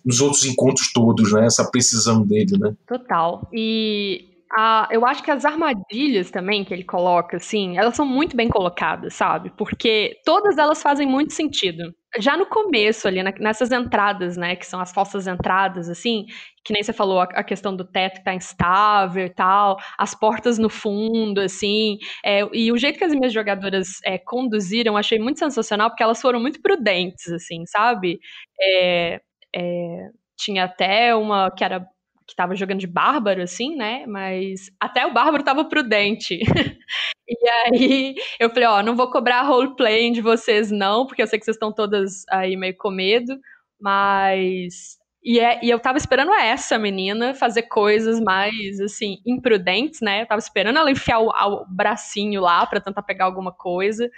[0.04, 1.46] nos outros encontros todos, né?
[1.46, 2.74] Essa precisão dele, né?
[2.86, 3.46] Total.
[3.52, 8.34] E a, eu acho que as armadilhas também que ele coloca, assim, elas são muito
[8.34, 9.50] bem colocadas, sabe?
[9.56, 11.94] Porque todas elas fazem muito sentido.
[12.18, 16.24] Já no começo, ali, na, nessas entradas, né, que são as falsas entradas, assim,
[16.64, 20.14] que nem você falou, a, a questão do teto que tá instável e tal, as
[20.14, 25.18] portas no fundo, assim, é, e o jeito que as minhas jogadoras é, conduziram, achei
[25.18, 28.18] muito sensacional, porque elas foram muito prudentes, assim, sabe?
[28.60, 29.20] É,
[29.54, 31.86] é tinha até uma que era
[32.26, 34.04] que tava jogando de bárbaro, assim, né?
[34.06, 36.38] Mas até o bárbaro tava prudente.
[37.28, 41.38] e aí eu falei, ó, não vou cobrar roleplay de vocês, não, porque eu sei
[41.38, 43.38] que vocês estão todas aí meio com medo,
[43.80, 44.98] mas.
[45.22, 50.22] E, é, e eu tava esperando essa menina fazer coisas mais, assim, imprudentes, né?
[50.22, 54.08] Eu tava esperando ela enfiar o, o bracinho lá para tentar pegar alguma coisa,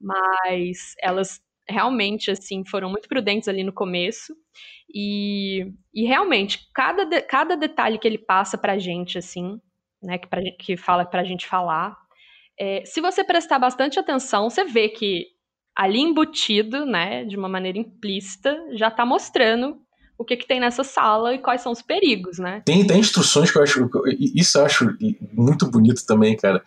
[0.00, 4.34] mas elas realmente, assim, foram muito prudentes ali no começo.
[4.92, 9.60] E, e realmente, cada, de, cada detalhe que ele passa pra gente, assim,
[10.02, 11.96] né, que, pra, que fala pra gente falar,
[12.58, 15.26] é, se você prestar bastante atenção, você vê que
[15.76, 19.80] ali embutido, né, de uma maneira implícita, já tá mostrando
[20.18, 22.60] o que, que tem nessa sala e quais são os perigos, né?
[22.64, 23.88] Tem, tem instruções que eu acho.
[24.18, 24.96] Isso eu acho
[25.32, 26.60] muito bonito também, cara.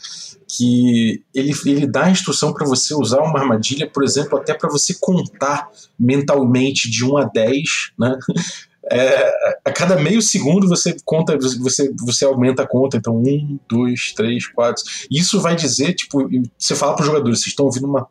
[0.48, 4.70] Que ele, ele dá a instrução para você usar uma armadilha, por exemplo, até para
[4.70, 7.62] você contar mentalmente de 1 a 10,
[8.00, 8.18] né?
[8.94, 14.12] É, a cada meio segundo você conta, você, você aumenta a conta, então um, dois,
[14.12, 14.84] três, quatro.
[15.10, 18.08] Isso vai dizer, tipo, você fala para os jogadores, vocês estão ouvindo uma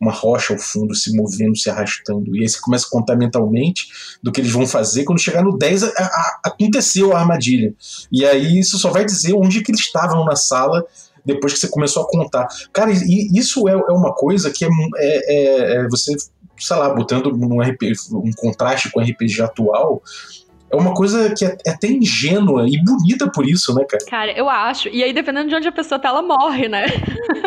[0.00, 2.36] uma rocha ao fundo se movendo, se arrastando.
[2.36, 3.88] E aí você começa a contar mentalmente
[4.22, 5.04] do que eles vão fazer.
[5.04, 7.74] Quando chegar no 10, a, a, aconteceu a armadilha.
[8.10, 10.84] E aí isso só vai dizer onde que eles estavam na sala
[11.24, 12.46] depois que você começou a contar.
[12.72, 16.14] Cara, e isso é, é uma coisa que é, é, é, é você,
[16.56, 20.02] sei lá, botando um, RPG, um contraste com o RPG atual,
[20.70, 24.04] é uma coisa que é, é, até ingênua e bonita por isso, né, cara?
[24.06, 24.88] Cara, eu acho.
[24.88, 26.86] E aí, dependendo de onde a pessoa tá, ela morre, né?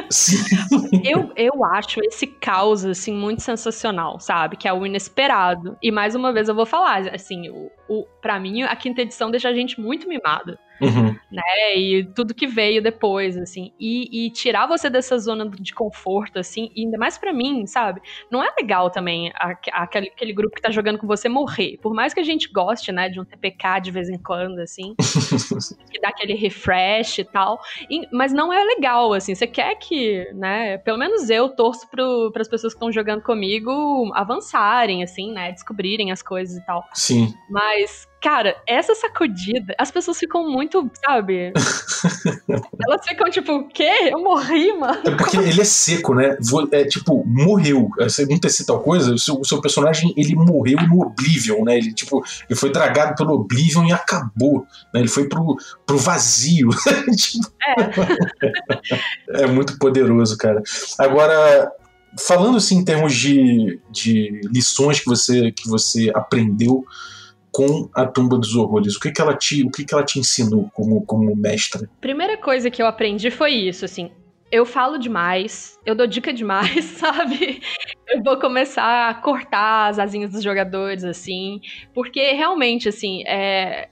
[0.10, 0.38] Sim.
[1.04, 4.56] eu, eu acho esse caos, assim, muito sensacional, sabe?
[4.56, 5.78] Que é o inesperado.
[5.82, 9.30] E mais uma vez eu vou falar, assim, o, o, para mim, a quinta edição
[9.30, 10.58] deixa a gente muito mimada.
[10.82, 11.16] Uhum.
[11.32, 11.78] Né?
[11.78, 13.74] E tudo que veio depois, assim.
[13.80, 18.02] E, e, tirar você dessa zona de conforto, assim, e ainda mais para mim, sabe?
[18.32, 19.32] Não é legal também
[19.72, 21.78] aquele, aquele grupo que tá jogando com você morrer.
[21.82, 24.96] Por mais que a gente goste, né, de um TPK de vez em quando, assim,
[25.92, 27.60] que dá aquele refresh e tal.
[27.90, 29.36] E, mas não é legal, assim.
[29.36, 30.78] Você quer que, né?
[30.80, 35.52] Pelo menos eu torço para as pessoas que estão jogando comigo avançarem, assim, né?
[35.52, 36.84] Descobrirem as coisas e tal.
[36.94, 37.34] Sim.
[37.50, 41.54] Mas Cara, essa sacudida, as pessoas ficam muito, sabe?
[42.86, 44.10] Elas ficam tipo, o quê?
[44.12, 45.00] Eu morri, mano.
[45.06, 46.38] É porque ele é seco, né?
[46.72, 47.90] É tipo, morreu.
[47.98, 51.78] Você não ter tal coisa, o seu, o seu, personagem, ele morreu no Oblivion, né?
[51.78, 54.66] Ele, tipo, ele foi dragado pelo Oblivion e acabou.
[54.94, 55.00] Né?
[55.00, 55.56] Ele foi pro,
[55.86, 56.70] pro vazio.
[59.38, 59.44] é.
[59.44, 60.62] é muito poderoso, cara.
[60.98, 61.72] Agora,
[62.18, 66.84] falando assim em termos de, de lições que você, que você aprendeu
[67.60, 68.96] com a Tumba dos Horrores?
[68.96, 71.90] O que, que ela te, o que, que ela te ensinou como, como mestra?
[72.00, 74.12] Primeira coisa que eu aprendi foi isso, assim.
[74.50, 77.62] Eu falo demais, eu dou dica demais, sabe?
[78.08, 81.60] Eu vou começar a cortar as asinhas dos jogadores, assim,
[81.94, 83.90] porque realmente, assim, é...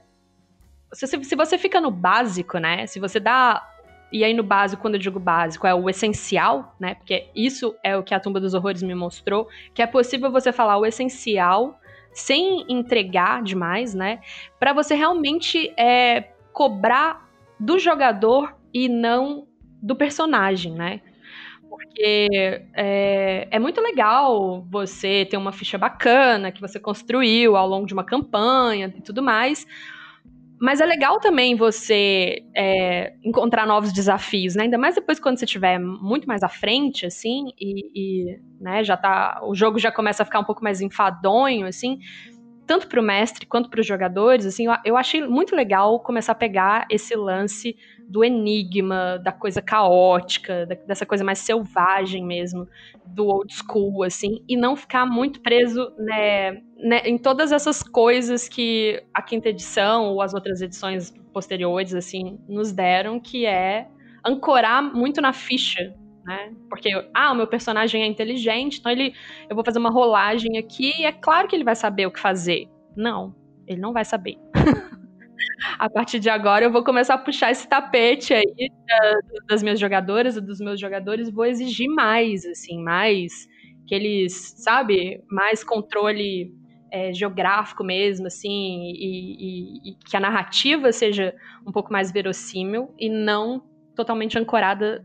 [0.94, 2.86] se, se você fica no básico, né?
[2.86, 3.62] Se você dá
[4.10, 6.94] e aí, no básico, quando eu digo básico, é o essencial, né?
[6.94, 10.50] Porque isso é o que a Tumba dos Horrores me mostrou, que é possível você
[10.50, 11.78] falar o essencial
[12.20, 14.20] sem entregar demais, né?
[14.58, 17.28] Para você realmente é, cobrar
[17.58, 19.46] do jogador e não
[19.82, 21.00] do personagem, né?
[21.68, 22.28] Porque
[22.74, 27.92] é, é, muito legal você ter uma ficha bacana que você construiu ao longo de
[27.92, 29.66] uma campanha e tudo mais,
[30.60, 34.64] mas é legal também você é, encontrar novos desafios, né?
[34.64, 38.96] Ainda mais depois quando você estiver muito mais à frente, assim, e, e né, já
[38.96, 39.40] tá.
[39.44, 41.98] O jogo já começa a ficar um pouco mais enfadonho, assim
[42.68, 46.32] tanto para o mestre quanto para os jogadores, assim, eu, eu, achei muito legal começar
[46.32, 47.74] a pegar esse lance
[48.06, 52.68] do enigma, da coisa caótica, da, dessa coisa mais selvagem mesmo,
[53.06, 58.48] do old school, assim, e não ficar muito preso né, né, em todas essas coisas
[58.48, 63.88] que a quinta edição ou as outras edições posteriores, assim, nos deram, que é
[64.24, 65.94] ancorar muito na ficha
[66.28, 66.52] né?
[66.68, 69.14] Porque, ah, o meu personagem é inteligente, então ele,
[69.48, 72.20] eu vou fazer uma rolagem aqui e é claro que ele vai saber o que
[72.20, 72.68] fazer.
[72.94, 73.34] Não,
[73.66, 74.36] ele não vai saber.
[75.78, 78.70] a partir de agora eu vou começar a puxar esse tapete aí
[79.48, 83.48] das minhas jogadoras e dos meus jogadores, vou exigir mais, assim, mais
[83.86, 86.52] que eles, sabe, mais controle
[86.90, 91.34] é, geográfico mesmo, assim, e, e, e, que a narrativa seja
[91.66, 93.62] um pouco mais verossímil e não
[93.94, 95.04] totalmente ancorada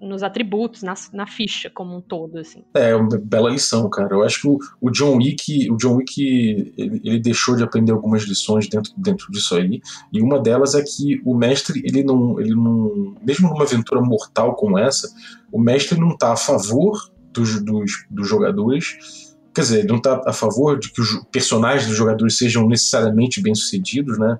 [0.00, 2.64] nos atributos, na, na ficha como um todo, assim.
[2.74, 4.14] É, uma bela lição, cara.
[4.14, 7.92] Eu acho que o, o John Wick, o John Wick, ele, ele, deixou de aprender
[7.92, 9.80] algumas lições dentro, dentro disso aí,
[10.12, 14.54] e uma delas é que o mestre, ele não, ele não, mesmo numa aventura mortal
[14.54, 15.08] como essa,
[15.52, 16.98] o mestre não está a favor
[17.32, 19.29] dos, dos, dos jogadores,
[19.60, 23.42] quer dizer, ele não está a favor de que os personagens dos jogadores sejam necessariamente
[23.42, 24.38] bem-sucedidos, né?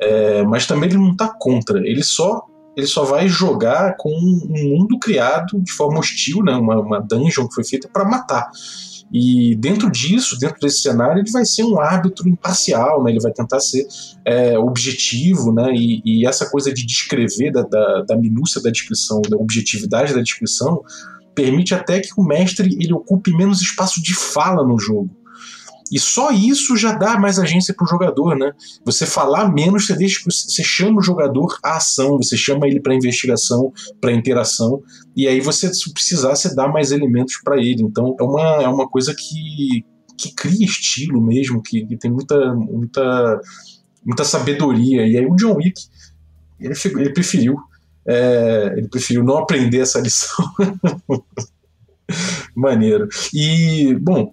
[0.00, 2.44] É, mas também ele não está contra, ele só
[2.76, 6.52] ele só vai jogar com um mundo criado de forma hostil, né?
[6.52, 8.50] uma, uma dungeon que foi feita para matar.
[9.10, 13.12] E dentro disso, dentro desse cenário, ele vai ser um árbitro imparcial, né?
[13.12, 13.86] ele vai tentar ser
[14.26, 15.72] é, objetivo, né?
[15.72, 20.20] E, e, essa coisa de descrever, da, da, da minúcia da descrição, da objetividade da
[20.20, 20.82] descrição,
[21.36, 25.14] permite até que o mestre ele ocupe menos espaço de fala no jogo.
[25.92, 28.52] E só isso já dá mais agência para o jogador, né?
[28.84, 32.94] Você falar menos, você, deixa, você chama o jogador à ação, você chama ele para
[32.94, 34.82] investigação, para interação,
[35.14, 37.82] e aí você, se precisar, você dá mais elementos para ele.
[37.82, 39.84] Então é uma, é uma coisa que,
[40.18, 43.40] que cria estilo mesmo, que, que tem muita, muita,
[44.04, 45.06] muita sabedoria.
[45.06, 45.80] E aí o John Wick,
[46.58, 47.56] ele, ele preferiu.
[48.06, 50.44] É, ele preferiu não aprender essa lição.
[52.54, 53.08] Maneiro.
[53.34, 54.32] E, bom,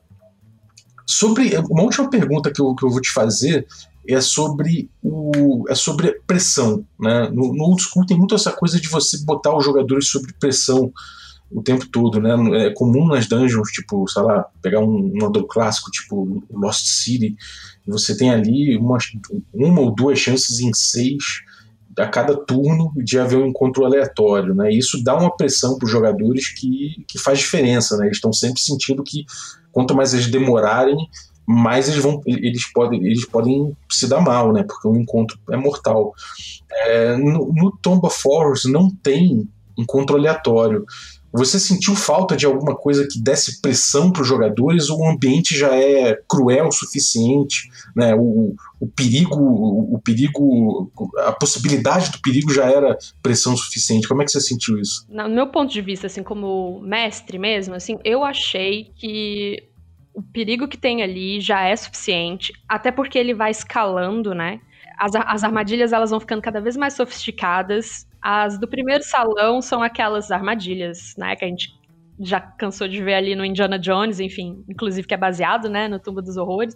[1.06, 3.68] Sobre uma última pergunta que eu, que eu vou te fazer
[4.08, 7.30] é sobre o é sobre pressão, né?
[7.30, 10.92] No, no old school tem muito essa coisa de você botar os jogadores sob pressão
[11.52, 12.66] o tempo todo, né?
[12.66, 17.36] É comum nas dungeons, tipo, sei lá, pegar um, um clássico, tipo Lost City,
[17.86, 18.98] você tem ali uma,
[19.54, 21.24] uma ou duas chances em seis
[21.98, 24.72] a cada turno de haver um encontro aleatório, né?
[24.72, 28.06] isso dá uma pressão para os jogadores que, que faz diferença, né?
[28.06, 29.26] Eles estão sempre sentindo que
[29.72, 30.98] quanto mais eles demorarem,
[31.46, 34.64] mais eles vão eles podem eles podem se dar mal, né?
[34.64, 36.14] Porque o encontro é mortal.
[36.72, 40.86] É, no, no Tomb of Horrors não tem encontro aleatório.
[41.34, 45.58] Você sentiu falta de alguma coisa que desse pressão para os jogadores ou o ambiente
[45.58, 47.70] já é cruel o suficiente?
[47.96, 48.14] Né?
[48.14, 50.92] O, o perigo, o, o perigo,
[51.26, 54.08] a possibilidade do perigo já era pressão suficiente.
[54.08, 55.08] Como é que você sentiu isso?
[55.10, 59.74] No meu ponto de vista, assim, como mestre mesmo, assim, eu achei que
[60.14, 64.62] o perigo que tem ali já é suficiente, até porque ele vai escalando, né?
[64.98, 68.08] As, as armadilhas elas vão ficando cada vez mais sofisticadas.
[68.24, 71.74] As do primeiro salão são aquelas armadilhas, né, que a gente
[72.20, 76.00] já cansou de ver ali no Indiana Jones, enfim, inclusive que é baseado, né, no
[76.00, 76.76] Tumba dos Horrores.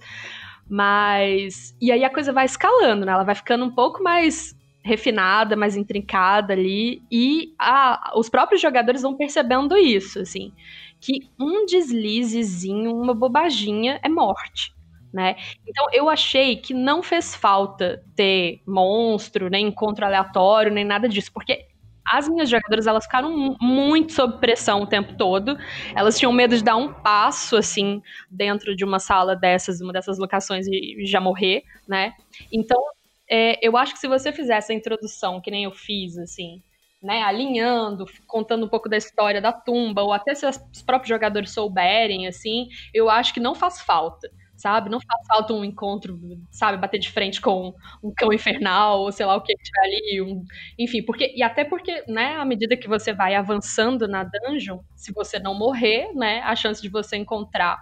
[0.69, 3.13] Mas e aí a coisa vai escalando, né?
[3.13, 9.01] Ela vai ficando um pouco mais refinada, mais intrincada ali, e a, os próprios jogadores
[9.01, 10.51] vão percebendo isso, assim
[10.99, 14.73] que um deslizezinho, uma bobaginha é morte.
[15.18, 15.36] Né?
[15.65, 21.34] Então eu achei que não fez falta ter monstro, nem encontro aleatório, nem nada disso,
[21.34, 21.65] porque
[22.05, 25.57] as minhas jogadoras elas ficaram muito sob pressão o tempo todo.
[25.95, 27.99] Elas tinham medo de dar um passo assim
[28.30, 32.13] dentro de uma sala dessas, uma dessas locações e já morrer, né?
[32.53, 32.80] Então
[33.28, 36.61] é, eu acho que se você fizesse a introdução que nem eu fiz, assim,
[37.01, 41.49] né, alinhando, contando um pouco da história da tumba, ou até se os próprios jogadores
[41.49, 44.89] souberem, assim, eu acho que não faz falta, sabe?
[44.89, 46.20] Não faz falta um encontro,
[46.51, 50.22] sabe, bater de frente com um cão infernal, ou sei lá o que tiver ali,
[50.22, 50.43] um...
[50.78, 55.14] enfim, porque, e até porque, né, à medida que você vai avançando na dungeon, se
[55.14, 57.78] você não morrer, né, a chance de você encontrar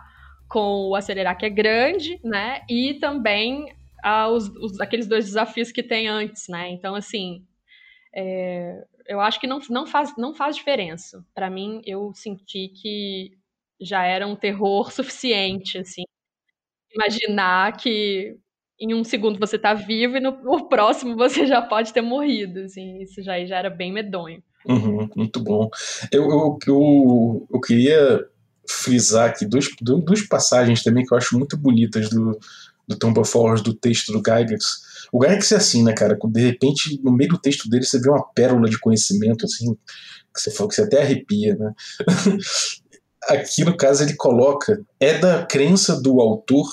[0.48, 3.74] com o acelerar que é grande, né, e também
[4.04, 7.44] ah, os, os, aqueles dois desafios que tem antes, né, então, assim,
[8.14, 11.24] é, eu acho que não, não, faz, não faz diferença.
[11.34, 13.38] Para mim, eu senti que
[13.80, 16.04] já era um terror suficiente, assim.
[16.96, 18.36] Imaginar que
[18.80, 22.62] em um segundo você tá vivo e no, no próximo você já pode ter morrido,
[22.62, 23.02] assim.
[23.02, 24.42] Isso já, já era bem medonho.
[24.66, 25.70] Uhum, muito bom.
[26.12, 28.26] Eu, eu, eu, eu queria
[28.68, 32.40] frisar aqui duas, duas passagens também que eu acho muito bonitas do,
[32.88, 36.18] do Tomb of Horrors, do texto do Gygax, o Gygax é assim, né, cara?
[36.26, 39.74] De repente, no meio do texto dele, você vê uma pérola de conhecimento, assim,
[40.34, 41.74] que você, que você até arrepia, né?
[43.28, 46.68] Aqui, no caso, ele coloca: é da crença do autor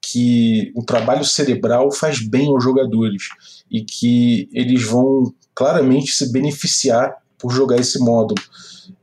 [0.00, 3.24] que o trabalho cerebral faz bem aos jogadores
[3.70, 8.40] e que eles vão claramente se beneficiar por jogar esse módulo.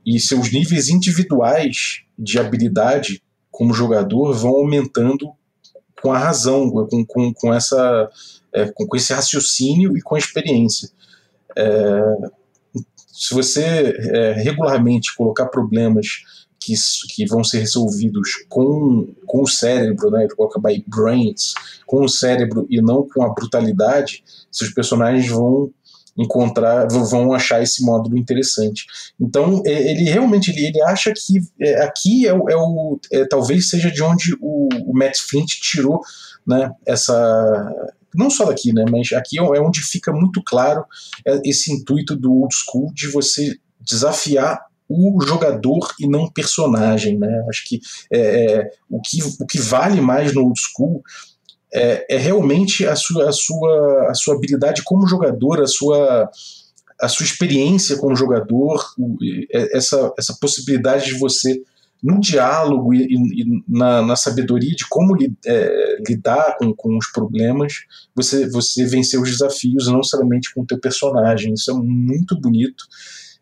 [0.06, 5.32] E seus níveis individuais de habilidade como jogador vão aumentando
[6.02, 8.10] com a razão, com, com, com, essa,
[8.52, 10.90] é, com, com, esse raciocínio e com a experiência.
[11.56, 12.02] É,
[13.12, 16.74] se você é, regularmente colocar problemas que,
[17.14, 21.54] que vão ser resolvidos com, com o cérebro, né, ele coloca by brains,
[21.86, 25.72] com o cérebro e não com a brutalidade, seus personagens vão
[26.18, 28.86] encontrar, vão achar esse módulo interessante.
[29.20, 33.26] Então, é, ele realmente ele, ele acha que é, aqui é o, é o é,
[33.26, 36.02] talvez seja de onde o, o Matt Flint tirou
[36.46, 37.14] né, essa.
[38.14, 40.86] Não só daqui, né, mas aqui é onde fica muito claro
[41.44, 47.46] esse intuito do old school de você desafiar o jogador e não personagem, né?
[47.50, 47.80] Acho que
[48.12, 51.02] é, o que o que vale mais no old school
[51.74, 56.30] é, é realmente a sua, a, sua, a sua habilidade como jogador, a sua,
[57.02, 58.86] a sua experiência como jogador,
[59.52, 61.62] é, essa, essa possibilidade de você,
[62.04, 67.08] no diálogo e, e na, na, sabedoria de como li, é, lidar com, com os
[67.08, 67.74] problemas,
[68.14, 71.54] você, você vencer os desafios, não somente com o teu personagem.
[71.54, 72.84] Isso é muito bonito.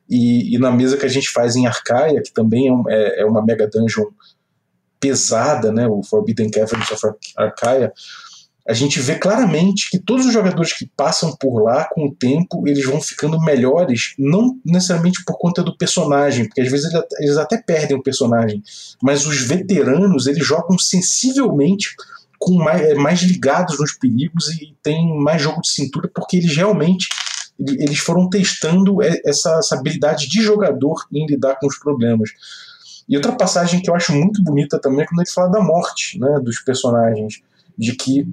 [0.10, 3.26] E, e, na mesa que a gente faz em Arcaia, que também é, é, é
[3.26, 4.06] uma mega dungeon
[5.00, 7.92] pesada, né, o Forbidden Caverns of Arcaia,
[8.68, 12.68] a gente vê claramente que todos os jogadores que passam por lá, com o tempo,
[12.68, 17.58] eles vão ficando melhores, não necessariamente por conta do personagem, porque às vezes eles até
[17.58, 18.62] perdem o personagem,
[19.02, 21.96] mas os veteranos, eles jogam sensivelmente
[22.38, 26.56] com mais, é, mais ligados nos perigos e tem mais jogo de cintura, porque eles
[26.56, 27.08] realmente
[27.68, 32.32] eles foram testando essa, essa habilidade de jogador em lidar com os problemas.
[33.08, 36.20] E outra passagem que eu acho muito bonita também é quando ele fala da morte
[36.20, 37.42] né, dos personagens,
[37.78, 38.28] de que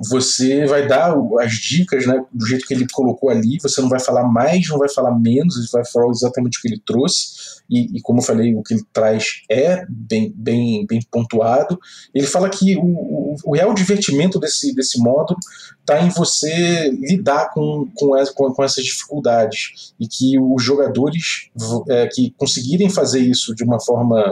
[0.00, 3.98] você vai dar as dicas né, do jeito que ele colocou ali, você não vai
[3.98, 7.98] falar mais, não vai falar menos, ele vai falar exatamente o que ele trouxe, e,
[7.98, 11.78] e como eu falei, o que ele traz é bem, bem, bem pontuado.
[12.14, 15.38] Ele fala que o, o, o real divertimento desse, desse módulo
[15.80, 21.50] está em você lidar com, com, essa, com, com, essas dificuldades, e que os jogadores
[21.88, 24.22] é, que conseguirem fazer isso de uma forma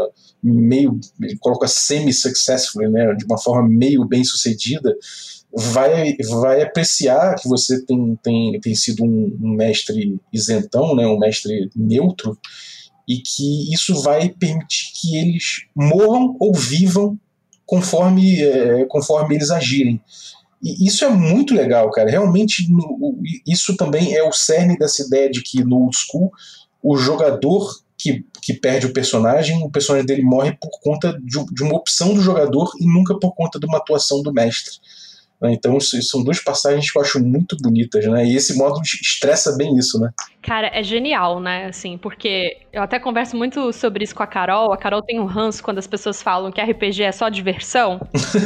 [0.42, 4.94] meio, ele coloca semi-successful, né, de uma forma meio bem sucedida,
[5.54, 11.18] vai, vai apreciar que você tem, tem, tem sido um, um mestre isentão, né, um
[11.18, 12.38] mestre neutro,
[13.08, 17.18] e que isso vai permitir que eles morram ou vivam
[17.64, 20.00] conforme, é, conforme eles agirem.
[20.62, 22.10] E isso é muito legal, cara.
[22.10, 26.32] Realmente, no, isso também é o cerne dessa ideia de que no old school
[26.82, 31.62] o jogador que, que perde o personagem, o personagem dele morre por conta de, de
[31.62, 34.76] uma opção do jogador e nunca por conta de uma atuação do mestre.
[35.40, 35.52] Né?
[35.52, 38.24] Então, são duas passagens que eu acho muito bonitas, né?
[38.24, 40.10] E esse modo estressa bem isso, né?
[40.42, 41.66] Cara, é genial, né?
[41.66, 44.72] Assim, porque eu até converso muito sobre isso com a Carol.
[44.72, 48.00] A Carol tem um ranço quando as pessoas falam que RPG é só diversão.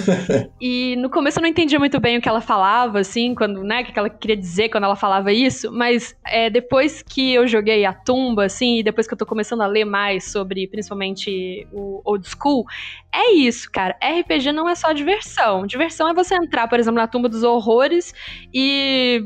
[0.59, 3.82] e no começo eu não entendia muito bem o que ela falava, assim, quando, né,
[3.82, 5.70] o que ela queria dizer quando ela falava isso.
[5.70, 9.61] Mas é, depois que eu joguei a tumba, assim, e depois que eu tô começando
[9.61, 12.64] a ler mais sobre, principalmente, o old school,
[13.12, 13.95] é isso, cara.
[14.03, 15.66] RPG não é só diversão.
[15.66, 18.14] Diversão é você entrar, por exemplo, na tumba dos horrores
[18.53, 19.24] e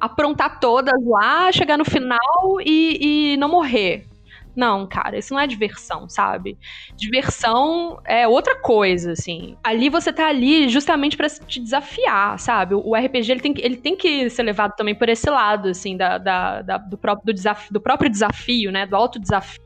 [0.00, 2.18] aprontar todas lá, chegar no final
[2.64, 4.06] e, e não morrer.
[4.54, 6.58] Não, cara, isso não é diversão, sabe?
[6.94, 9.56] Diversão é outra coisa, assim.
[9.64, 12.74] Ali você tá ali justamente para te desafiar, sabe?
[12.74, 16.18] O RPG ele tem, ele tem que ser levado também por esse lado, assim, da,
[16.18, 18.84] da, da do, próprio, do, desafio, do próprio desafio, né?
[18.84, 19.62] Do autodesafio.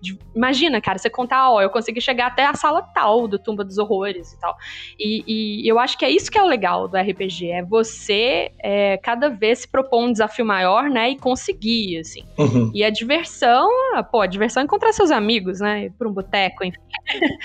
[0.00, 3.64] De, imagina, cara, você contar, ó, eu consegui chegar até a sala tal do Tumba
[3.64, 4.56] dos Horrores e tal.
[4.98, 8.50] E, e eu acho que é isso que é o legal do RPG, é você
[8.58, 12.24] é, cada vez se propor um desafio maior, né, e conseguir, assim.
[12.38, 12.70] Uhum.
[12.74, 13.68] E a diversão,
[14.10, 16.80] pô, a diversão é encontrar seus amigos, né, ir pra um boteco, enfim.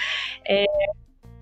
[0.47, 0.65] é,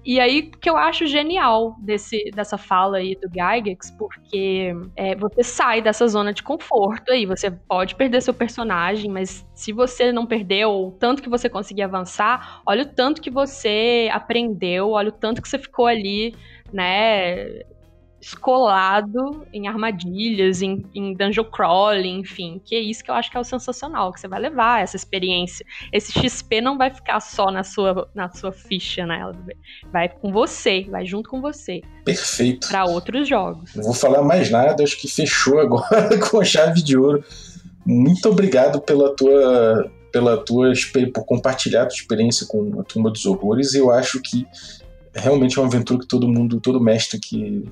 [0.06, 5.44] e aí que eu acho genial desse, dessa fala aí do Gygax, porque é, você
[5.44, 10.26] sai dessa zona de conforto aí, você pode perder seu personagem, mas se você não
[10.26, 15.12] perdeu o tanto que você conseguir avançar, olha o tanto que você aprendeu, olha o
[15.12, 16.36] tanto que você ficou ali,
[16.72, 17.64] né,
[18.26, 23.38] escolado em armadilhas, em, em dungeon crawling, enfim, que é isso que eu acho que
[23.38, 25.64] é o sensacional, que você vai levar essa experiência.
[25.94, 29.32] Esse XP não vai ficar só na sua, na sua ficha, né?
[29.94, 31.82] Vai com você, vai junto com você.
[32.04, 32.68] Perfeito.
[32.68, 33.76] Para outros jogos.
[33.76, 37.24] Não vou falar mais nada, acho que fechou agora com chave de ouro.
[37.86, 40.72] Muito obrigado pela tua pela tua
[41.14, 43.76] por compartilhar a tua experiência com a Tumba dos Horrores.
[43.76, 44.48] Eu acho que
[45.14, 47.66] realmente é uma aventura que todo mundo, todo mestre que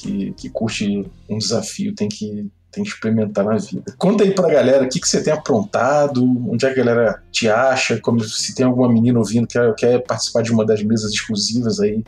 [0.00, 3.94] que, que curte um desafio tem que, tem que experimentar na vida.
[3.98, 7.22] Conta aí pra galera o que, que você tem aprontado, onde é que a galera
[7.30, 10.82] te acha, como se tem alguma menina ouvindo que quer, quer participar de uma das
[10.82, 12.04] mesas exclusivas aí.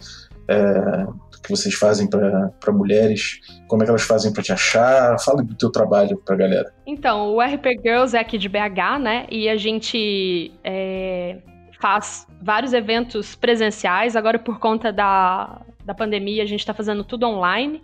[0.48, 1.06] É,
[1.42, 5.18] que vocês fazem para mulheres, como é que elas fazem para te achar?
[5.18, 6.72] Fala do teu trabalho para galera.
[6.86, 9.26] Então, o RP Girls é aqui de BH, né?
[9.30, 11.38] E a gente é,
[11.80, 14.16] faz vários eventos presenciais.
[14.16, 17.82] Agora, por conta da, da pandemia, a gente está fazendo tudo online.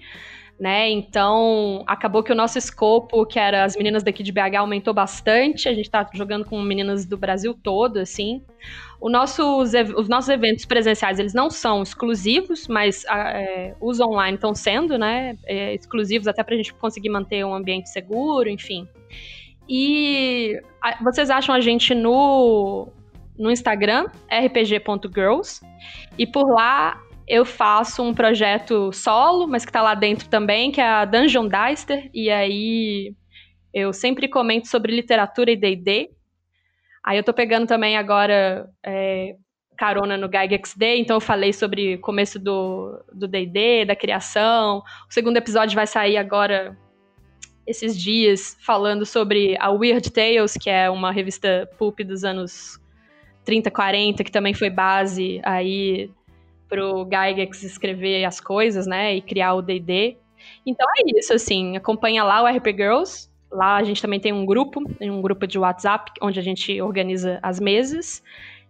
[0.58, 0.88] Né?
[0.88, 5.68] Então, acabou que o nosso escopo, que era as meninas daqui de BH, aumentou bastante.
[5.68, 8.42] A gente está jogando com meninas do Brasil todo, assim.
[8.98, 14.54] O nosso, os nossos eventos presenciais, eles não são exclusivos, mas é, os online estão
[14.54, 15.36] sendo, né?
[15.44, 18.88] É, exclusivos até para a gente conseguir manter um ambiente seguro, enfim.
[19.68, 22.88] E a, vocês acham a gente no
[23.38, 25.60] no Instagram, rpg.girls,
[26.16, 30.80] e por lá eu faço um projeto solo, mas que tá lá dentro também, que
[30.80, 33.14] é a Dungeon Dicer, e aí
[33.74, 36.10] eu sempre comento sobre literatura e D&D.
[37.04, 39.34] Aí eu tô pegando também agora é,
[39.76, 44.78] carona no Gygax Day, então eu falei sobre o começo do D&D, da criação.
[45.08, 46.76] O segundo episódio vai sair agora
[47.66, 52.80] esses dias, falando sobre a Weird Tales, que é uma revista pulp dos anos
[53.44, 56.10] 30, 40, que também foi base aí
[56.68, 60.16] pro Gygax escrever as coisas, né, e criar o D&D.
[60.64, 64.44] Então é isso, assim, acompanha lá o RP Girls, lá a gente também tem um
[64.44, 68.22] grupo, um grupo de WhatsApp, onde a gente organiza as mesas.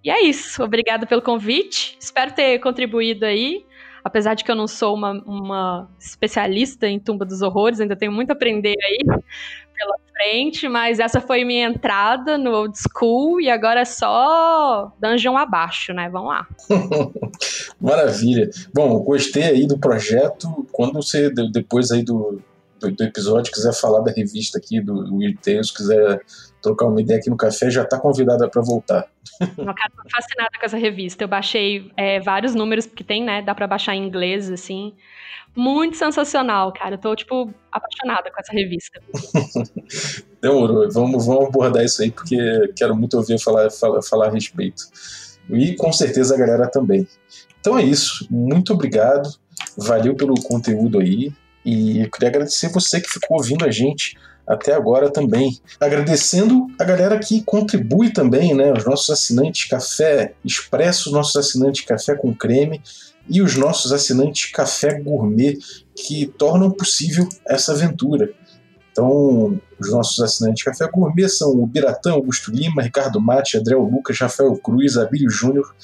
[0.05, 3.65] E é isso, obrigada pelo convite, espero ter contribuído aí,
[4.07, 8.12] apesar de que eu não sou uma, uma especialista em Tumba dos Horrores, ainda tenho
[8.12, 8.98] muito a aprender aí,
[9.74, 15.36] pela frente, mas essa foi minha entrada no old school e agora é só dungeon
[15.36, 16.09] abaixo, né?
[16.09, 16.46] Vamos lá.
[17.80, 18.48] Maravilha.
[18.72, 20.66] Bom, gostei aí do projeto.
[20.70, 22.40] Quando você, depois aí do,
[22.78, 26.20] do, do episódio, quiser falar da revista aqui, do Weird Tales, quiser
[26.66, 29.06] trocar uma ideia aqui no café, já está convidada para voltar.
[29.40, 31.24] Eu tô fascinada com essa revista.
[31.24, 33.42] Eu baixei é, vários números que tem, né?
[33.42, 34.94] Dá para baixar em inglês, assim
[35.56, 36.96] muito sensacional, cara.
[36.96, 39.00] Eu tô, tipo, apaixonada com essa revista.
[40.40, 40.88] Demorou.
[40.92, 42.36] Vamos, vamos abordar isso aí, porque
[42.76, 44.82] quero muito ouvir falar, falar, falar a respeito.
[45.48, 47.08] E com certeza a galera também.
[47.58, 48.26] Então é isso.
[48.30, 49.30] Muito obrigado.
[49.78, 51.32] Valeu pelo conteúdo aí.
[51.64, 54.16] E eu queria agradecer você que ficou ouvindo a gente
[54.47, 55.59] até agora também.
[55.80, 58.72] Agradecendo a galera que contribui também, né?
[58.72, 62.80] Os nossos assinantes Café Expresso, os nossos assinantes Café com Creme
[63.28, 65.59] e os nossos assinantes Café Gourmet,
[65.94, 68.30] que tornam possível essa aventura.
[68.92, 74.18] Então, os nossos assinantes Café Gourmet são o Biratã, Augusto Lima, Ricardo Mate, André Lucas,
[74.18, 75.74] Rafael Cruz, Abílio Júnior,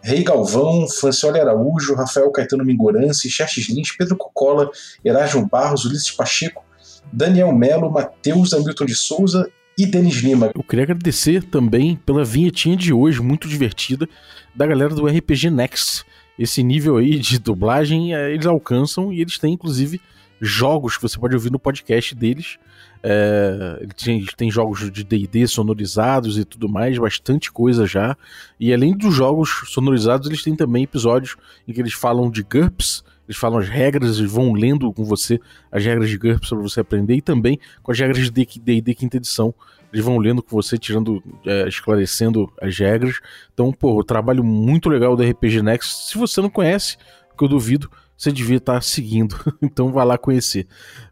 [0.00, 4.68] Rei Galvão, Francioli Araújo, Rafael Caetano Mingorance, Xerxes Lins, Pedro Cocola,
[5.04, 6.64] Erasmo Barros, Ulisses Pacheco,
[7.10, 10.50] Daniel Melo, Matheus Hamilton de Souza e Denis Lima.
[10.54, 14.08] Eu queria agradecer também pela vinhetinha de hoje, muito divertida,
[14.54, 16.04] da galera do RPG Next.
[16.38, 20.00] Esse nível aí de dublagem eh, eles alcançam e eles têm inclusive
[20.40, 22.58] jogos que você pode ouvir no podcast deles.
[23.00, 28.16] É, ele tem, tem jogos de DD sonorizados e tudo mais, bastante coisa já.
[28.58, 31.36] E além dos jogos sonorizados, eles têm também episódios
[31.66, 35.40] em que eles falam de GURPS, eles falam as regras, eles vão lendo com você
[35.70, 39.16] as regras de GURPS para você aprender, e também com as regras de DD quinta
[39.16, 39.54] edição.
[39.92, 43.20] Eles vão lendo com você, tirando, é, esclarecendo as regras.
[43.52, 46.08] Então, pô, trabalho muito legal do RPG Next.
[46.08, 46.96] Se você não conhece,
[47.36, 49.36] que eu duvido, você devia estar seguindo.
[49.60, 50.66] Então vá lá conhecer.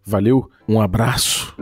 [0.04, 1.54] Valeu, um abraço.